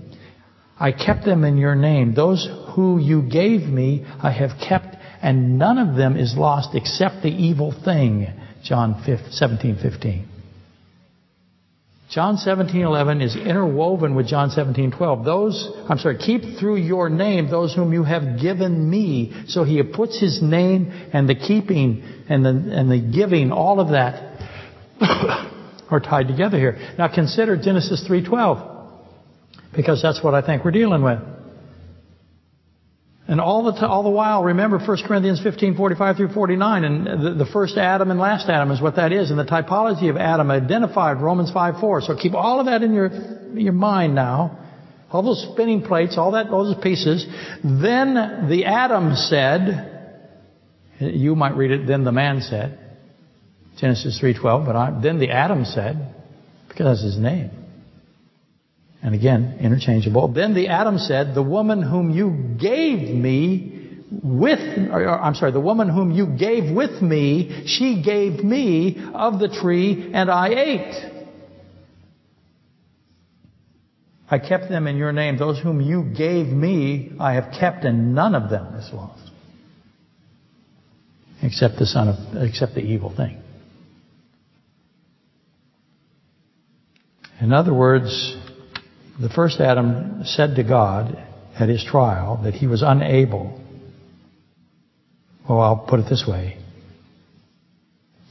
[0.78, 2.14] I kept them in your name.
[2.14, 7.22] Those who you gave me, I have kept, and none of them is lost except
[7.22, 8.26] the evil thing.
[8.64, 10.33] John 17, 15.
[12.14, 15.24] John 17:11 is interwoven with John 17:12.
[15.24, 19.32] Those, I'm sorry, keep through your name those whom you have given me.
[19.48, 23.88] So he puts his name and the keeping and the and the giving, all of
[23.88, 24.38] that
[25.90, 26.78] are tied together here.
[26.96, 28.62] Now consider Genesis 3:12
[29.74, 31.18] because that's what I think we're dealing with.
[33.26, 37.44] And all the, all the while, remember 1 Corinthians 15, 45 through 49, and the,
[37.44, 40.50] the, first Adam and last Adam is what that is, and the typology of Adam
[40.50, 42.02] identified Romans 5, 4.
[42.02, 43.10] So keep all of that in your,
[43.54, 44.58] your mind now.
[45.10, 47.24] All those spinning plates, all that, those pieces.
[47.62, 50.20] Then the Adam said,
[50.98, 52.78] you might read it, then the man said,
[53.78, 56.14] Genesis 3.12, but I, then the Adam said,
[56.68, 57.50] because that's his name.
[59.04, 60.28] And again, interchangeable.
[60.28, 64.58] Then the Adam said, the woman whom you gave me with,
[64.90, 69.48] or, I'm sorry, the woman whom you gave with me, she gave me of the
[69.48, 71.12] tree and I ate.
[74.30, 75.36] I kept them in your name.
[75.36, 79.30] Those whom you gave me, I have kept and none of them is lost.
[81.42, 83.42] Except the son of, except the evil thing.
[87.38, 88.38] In other words,
[89.20, 91.16] the first Adam said to God
[91.58, 93.60] at his trial that he was unable.
[95.48, 96.58] Well, I'll put it this way.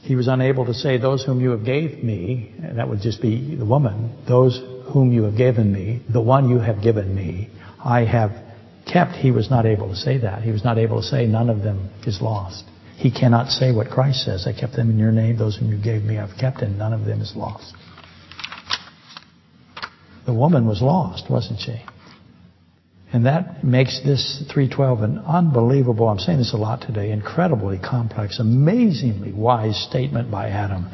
[0.02, 3.22] He was unable to say, those whom you have gave me, and that would just
[3.22, 4.60] be the woman, those
[4.92, 7.48] whom you have given me, the one you have given me,
[7.82, 8.32] I have
[8.86, 9.12] kept.
[9.12, 10.42] He was not able to say that.
[10.42, 12.64] He was not able to say none of them is lost.
[12.96, 14.46] He cannot say what Christ says.
[14.46, 15.38] I kept them in your name.
[15.38, 17.74] Those whom you gave me I've kept, and none of them is lost.
[20.26, 21.82] The woman was lost, wasn't she?
[23.12, 28.40] And that makes this 312 an unbelievable, I'm saying this a lot today, incredibly complex,
[28.40, 30.86] amazingly wise statement by Adam.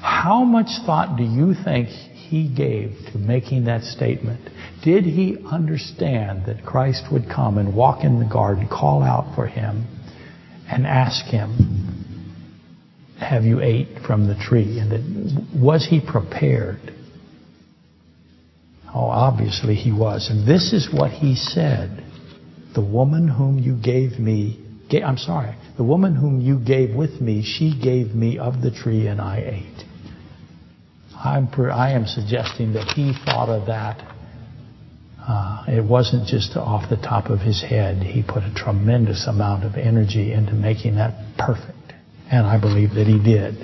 [0.00, 4.40] How much thought do you think he gave to making that statement?
[4.82, 9.46] Did he understand that Christ would come and walk in the garden, call out for
[9.46, 9.86] him,
[10.68, 12.04] and ask him,
[13.20, 14.80] have you ate from the tree?
[14.80, 16.80] And that, was he prepared?
[18.94, 20.30] Oh, obviously he was.
[20.30, 22.04] And this is what he said.
[22.74, 24.60] The woman whom you gave me,
[24.92, 29.08] I'm sorry, the woman whom you gave with me, she gave me of the tree
[29.08, 29.84] and I ate.
[31.16, 34.14] I'm, I am suggesting that he thought of that.
[35.26, 38.02] Uh, it wasn't just off the top of his head.
[38.02, 41.94] He put a tremendous amount of energy into making that perfect.
[42.30, 43.56] And I believe that he did.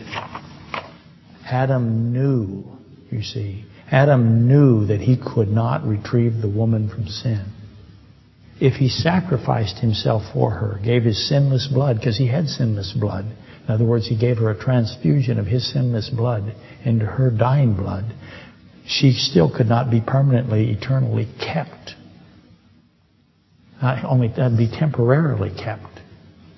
[1.45, 2.65] Adam knew,
[3.11, 7.45] you see, Adam knew that he could not retrieve the woman from sin.
[8.61, 13.25] If he sacrificed himself for her, gave his sinless blood, because he had sinless blood,
[13.25, 17.75] in other words, he gave her a transfusion of his sinless blood into her dying
[17.75, 18.05] blood,
[18.87, 21.95] she still could not be permanently, eternally kept.
[23.83, 26.01] Not only that, would be temporarily kept.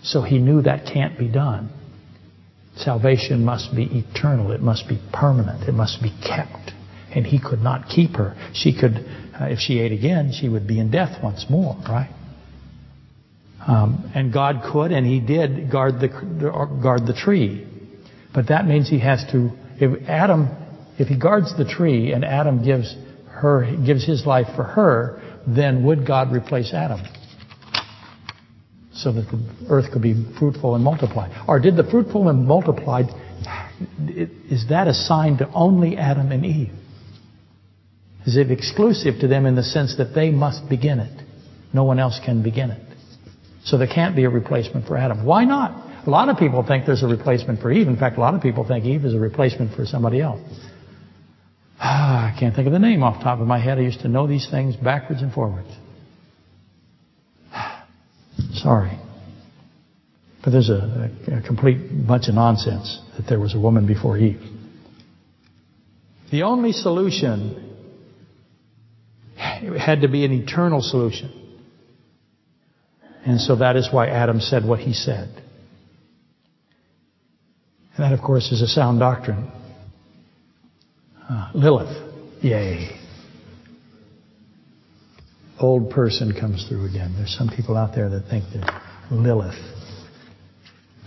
[0.03, 1.71] So he knew that can't be done.
[2.77, 4.51] Salvation must be eternal.
[4.53, 5.69] It must be permanent.
[5.69, 6.73] It must be kept
[7.15, 8.35] and he could not keep her.
[8.55, 8.97] She could,
[9.41, 12.11] uh, if she ate again, she would be in death once more, right?
[13.67, 16.09] Um, and God could, and He did guard the
[16.83, 17.67] guard the tree,
[18.35, 19.51] but that means He has to.
[19.79, 20.49] If Adam,
[20.99, 22.97] if He guards the tree, and Adam gives
[23.43, 27.01] her gives his life for her, then would God replace Adam?
[28.95, 31.45] So that the earth could be fruitful and multiply.
[31.49, 33.07] Or did the fruitful and multiplied,
[34.07, 36.71] is that assigned to only Adam and Eve?
[38.27, 41.23] Is it exclusive to them in the sense that they must begin it?
[41.73, 42.83] No one else can begin it.
[43.65, 45.25] So there can't be a replacement for Adam.
[45.25, 46.07] Why not?
[46.07, 47.87] A lot of people think there's a replacement for Eve.
[47.87, 50.41] In fact, a lot of people think Eve is a replacement for somebody else.
[51.79, 53.79] Ah, I can't think of the name off the top of my head.
[53.79, 55.69] I used to know these things backwards and forwards.
[58.55, 58.99] Sorry.
[60.45, 64.19] But there's a, a, a complete bunch of nonsense that there was a woman before
[64.19, 64.43] Eve.
[66.33, 67.72] The only solution
[69.43, 71.31] it had to be an eternal solution.
[73.25, 75.29] And so that is why Adam said what he said.
[77.97, 79.51] And that, of course, is a sound doctrine.
[81.29, 82.99] Uh, Lilith, yay.
[85.61, 87.15] Old person comes through again.
[87.17, 89.55] There's some people out there that think that Lilith,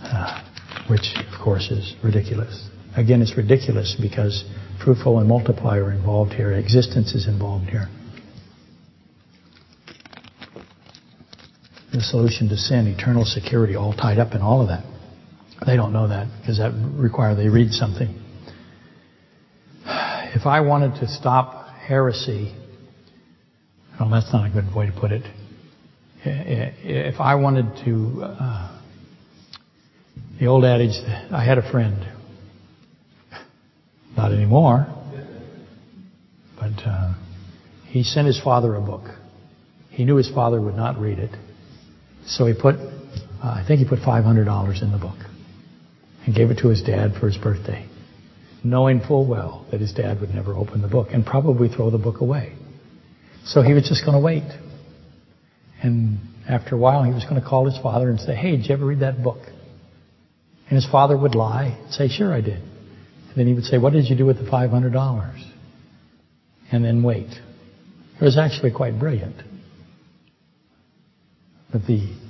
[0.00, 0.42] uh,
[0.88, 2.68] which, of course, is ridiculous.
[2.96, 4.44] Again, it's ridiculous because
[4.82, 6.52] fruitful and multiply are involved here.
[6.52, 7.88] Existence is involved here.
[11.96, 14.84] The solution to sin, eternal security, all tied up in all of that.
[15.64, 18.22] They don't know that because that requires they read something.
[20.34, 22.54] If I wanted to stop heresy,
[23.98, 25.24] well, that's not a good way to put it.
[26.24, 28.82] If I wanted to, uh,
[30.38, 30.96] the old adage,
[31.32, 32.06] I had a friend.
[34.16, 34.86] Not anymore.
[36.58, 37.14] But uh,
[37.86, 39.04] he sent his father a book.
[39.90, 41.30] He knew his father would not read it.
[42.26, 42.80] So he put, uh,
[43.42, 45.18] I think he put $500 in the book
[46.26, 47.88] and gave it to his dad for his birthday,
[48.64, 51.98] knowing full well that his dad would never open the book and probably throw the
[51.98, 52.54] book away.
[53.44, 54.42] So he was just going to wait.
[55.82, 56.18] And
[56.48, 58.74] after a while, he was going to call his father and say, Hey, did you
[58.74, 59.38] ever read that book?
[60.68, 62.60] And his father would lie and say, Sure, I did.
[62.60, 65.52] And then he would say, What did you do with the $500?
[66.72, 67.28] And then wait.
[67.28, 69.36] It was actually quite brilliant.
[71.76, 72.26] The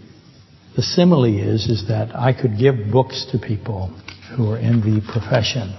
[0.74, 3.88] the simile is is that I could give books to people
[4.36, 5.74] who are in the profession.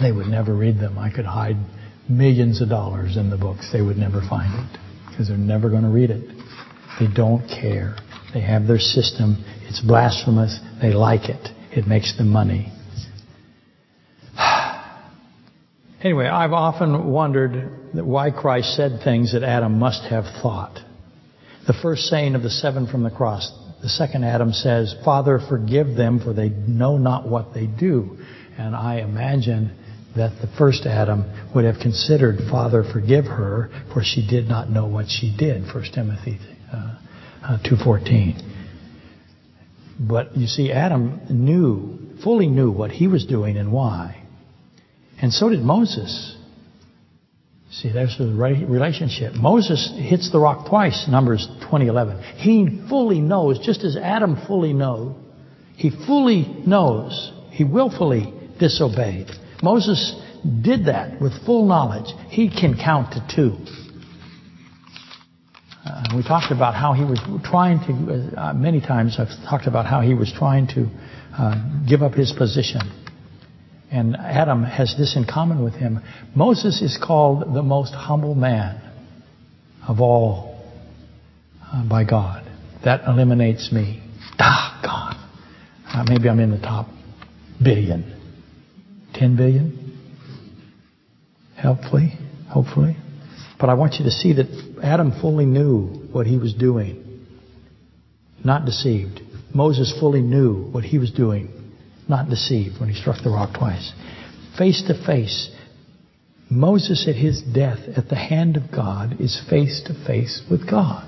[0.00, 0.98] They would never read them.
[0.98, 1.56] I could hide
[2.08, 3.70] millions of dollars in the books.
[3.72, 4.78] They would never find it
[5.10, 6.24] because they're never going to read it.
[7.00, 7.96] They don't care.
[8.32, 9.44] They have their system.
[9.68, 10.58] It's blasphemous.
[10.80, 11.48] They like it.
[11.72, 12.72] It makes them money.
[16.00, 20.78] Anyway, I've often wondered why Christ said things that Adam must have thought.
[21.68, 23.52] The first saying of the seven from the cross,
[23.82, 28.16] the second Adam says, Father, forgive them, for they know not what they do.
[28.56, 29.76] And I imagine
[30.16, 34.86] that the first Adam would have considered, Father, forgive her, for she did not know
[34.86, 35.62] what she did.
[35.62, 36.38] 1 Timothy
[36.72, 36.98] uh,
[37.42, 38.40] uh, 2.14.
[40.00, 44.24] But you see, Adam knew, fully knew what he was doing and why.
[45.20, 46.34] And so did Moses.
[47.80, 49.34] See, there's the relationship.
[49.34, 52.20] Moses hits the rock twice, Numbers 20:11.
[52.36, 55.14] He fully knows, just as Adam fully knows.
[55.76, 57.30] He fully knows.
[57.50, 59.30] He willfully disobeyed.
[59.62, 60.20] Moses
[60.60, 62.12] did that with full knowledge.
[62.30, 63.56] He can count to two.
[65.86, 69.86] Uh, we talked about how he was trying to, uh, many times I've talked about
[69.86, 70.88] how he was trying to
[71.38, 71.54] uh,
[71.88, 72.80] give up his position.
[73.90, 76.00] And Adam has this in common with him.
[76.34, 78.80] Moses is called the most humble man
[79.86, 80.62] of all
[81.62, 82.44] uh, by God.
[82.84, 84.02] That eliminates me.
[84.38, 85.16] Ah, God.
[85.86, 86.86] Uh, maybe I'm in the top
[87.62, 88.14] billion.
[89.14, 89.98] 10 billion?
[91.60, 92.12] Hopefully.
[92.50, 92.96] Hopefully.
[93.58, 97.26] But I want you to see that Adam fully knew what he was doing,
[98.44, 99.20] not deceived.
[99.52, 101.57] Moses fully knew what he was doing,
[102.08, 103.92] not deceived when he struck the rock twice.
[104.56, 105.50] Face to face,
[106.50, 111.04] Moses at his death at the hand of God is face to face with God.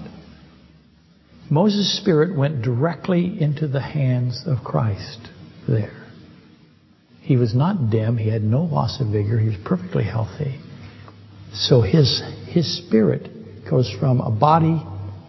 [1.50, 5.18] Moses' spirit went directly into the hands of Christ
[5.68, 6.06] there.
[7.22, 8.16] He was not dim.
[8.16, 9.38] He had no loss of vigor.
[9.38, 10.60] He was perfectly healthy.
[11.52, 13.28] So his, his spirit
[13.68, 14.80] goes from a body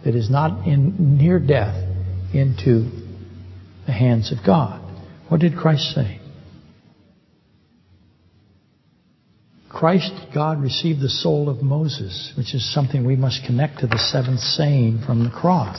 [0.04, 1.76] that is not in near death
[2.32, 2.90] into
[3.86, 4.81] the hands of God.
[5.32, 6.20] What did Christ say?
[9.70, 13.96] Christ, God, received the soul of Moses, which is something we must connect to the
[13.96, 15.78] seventh saying from the cross.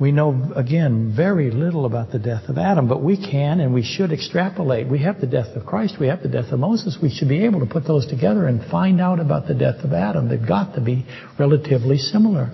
[0.00, 3.84] We know, again, very little about the death of Adam, but we can and we
[3.84, 4.88] should extrapolate.
[4.88, 6.98] We have the death of Christ, we have the death of Moses.
[7.00, 9.92] We should be able to put those together and find out about the death of
[9.92, 10.28] Adam.
[10.28, 11.06] They've got to be
[11.38, 12.50] relatively similar.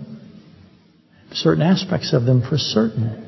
[1.33, 3.24] Certain aspects of them for certain.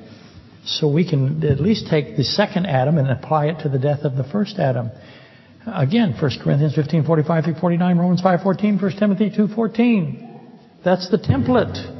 [0.66, 4.00] So we can at least take the second Adam and apply it to the death
[4.02, 4.90] of the first Adam.
[5.64, 10.40] Again, 1 Corinthians 15, 45 through 49, Romans 5, 14, 1 Timothy 2, 14.
[10.84, 11.94] That's the template.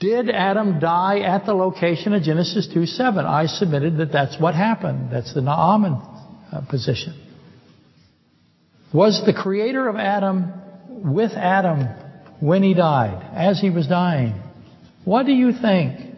[0.00, 3.26] Did Adam die at the location of Genesis 2 7?
[3.26, 5.12] I submitted that that's what happened.
[5.12, 5.92] That's the Naaman
[6.50, 7.26] uh, position.
[8.94, 10.52] Was the creator of Adam
[10.88, 11.86] with Adam
[12.40, 14.40] when he died, as he was dying?
[15.04, 16.09] What do you think?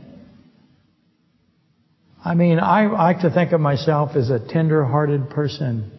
[2.24, 5.90] I mean, I like to think of myself as a tender hearted person.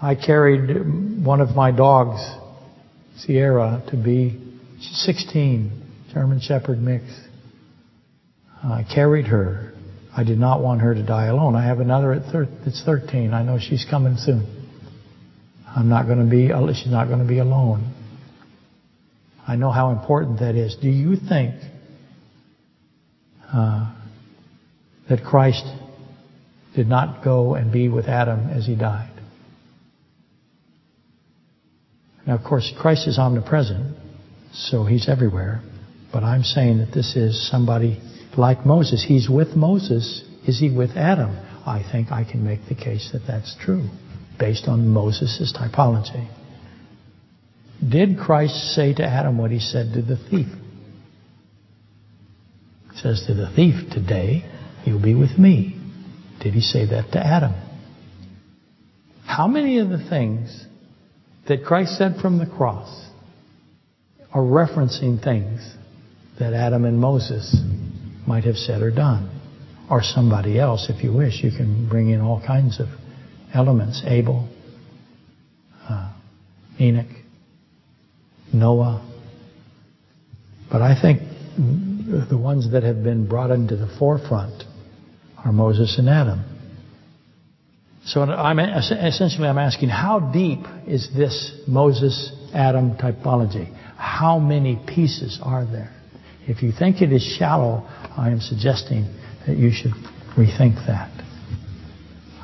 [0.00, 2.20] I carried one of my dogs,
[3.18, 4.40] Sierra, to be
[4.80, 5.72] 16
[6.12, 7.04] German Shepherd mix.
[8.62, 9.72] I carried her.
[10.16, 11.54] I did not want her to die alone.
[11.54, 13.32] I have another at thir- it's 13.
[13.32, 14.58] I know she's coming soon.
[15.76, 17.94] I'm not going to be, she's not going to be alone.
[19.46, 20.76] I know how important that is.
[20.80, 21.54] Do you think
[23.52, 23.94] uh,
[25.08, 25.64] that Christ
[26.74, 29.10] did not go and be with Adam as he died?
[32.26, 33.96] Now, of course, Christ is omnipresent,
[34.52, 35.62] so he's everywhere.
[36.12, 38.00] But I'm saying that this is somebody
[38.36, 39.04] like Moses.
[39.06, 40.22] He's with Moses.
[40.46, 41.36] Is he with Adam?
[41.66, 43.88] I think I can make the case that that's true
[44.38, 46.28] based on Moses' typology.
[47.86, 50.48] Did Christ say to Adam what he said to the thief?
[52.92, 54.44] He says to the thief, Today
[54.88, 55.74] you'll be with me.
[56.40, 57.54] Did he say that to Adam?
[59.24, 60.66] How many of the things
[61.46, 63.06] that Christ said from the cross
[64.32, 65.74] are referencing things
[66.38, 67.56] that Adam and Moses
[68.26, 69.34] might have said or done.
[69.90, 71.42] Or somebody else, if you wish.
[71.42, 72.88] You can bring in all kinds of
[73.54, 74.02] elements.
[74.06, 74.48] Abel,
[75.88, 76.12] uh,
[76.78, 77.06] Enoch,
[78.52, 79.04] Noah.
[80.70, 81.22] But I think
[81.56, 84.62] the ones that have been brought into the forefront
[85.44, 86.44] are Moses and Adam.
[88.04, 93.74] So I'm, essentially I'm asking, how deep is this Moses-Adam typology?
[93.96, 95.94] How many pieces are there?
[96.46, 97.86] If you think it is shallow,
[98.16, 99.14] I am suggesting
[99.46, 99.92] that you should
[100.38, 101.10] rethink that.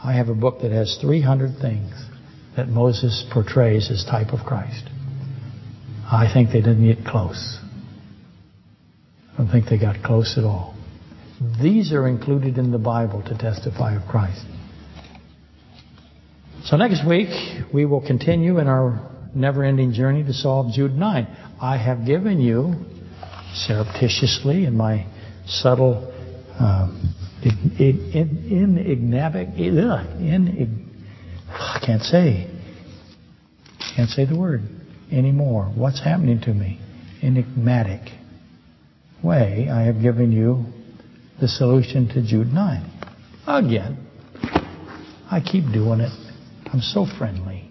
[0.03, 1.95] I have a book that has 300 things
[2.57, 4.85] that Moses portrays as type of Christ.
[6.05, 7.59] I think they didn't get close.
[9.33, 10.74] I don't think they got close at all.
[11.61, 14.45] These are included in the Bible to testify of Christ.
[16.65, 17.29] So next week,
[17.73, 21.27] we will continue in our never-ending journey to solve Jude 9.
[21.61, 22.75] I have given you
[23.55, 25.07] surreptitiously in my
[25.47, 26.11] subtle,
[26.59, 27.15] um,
[27.79, 30.91] enigmatic, in,
[31.51, 32.51] I can't say,
[33.97, 34.63] can't say the word
[35.13, 35.67] anymore.
[35.75, 36.81] What's happening to me?
[37.23, 38.13] Enigmatic
[39.23, 40.65] way, I have given you
[41.41, 42.91] the solution to Jude 9.
[43.47, 43.99] Again.
[45.31, 46.13] I keep doing it.
[46.73, 47.71] I'm so friendly.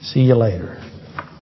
[0.00, 0.82] See you later.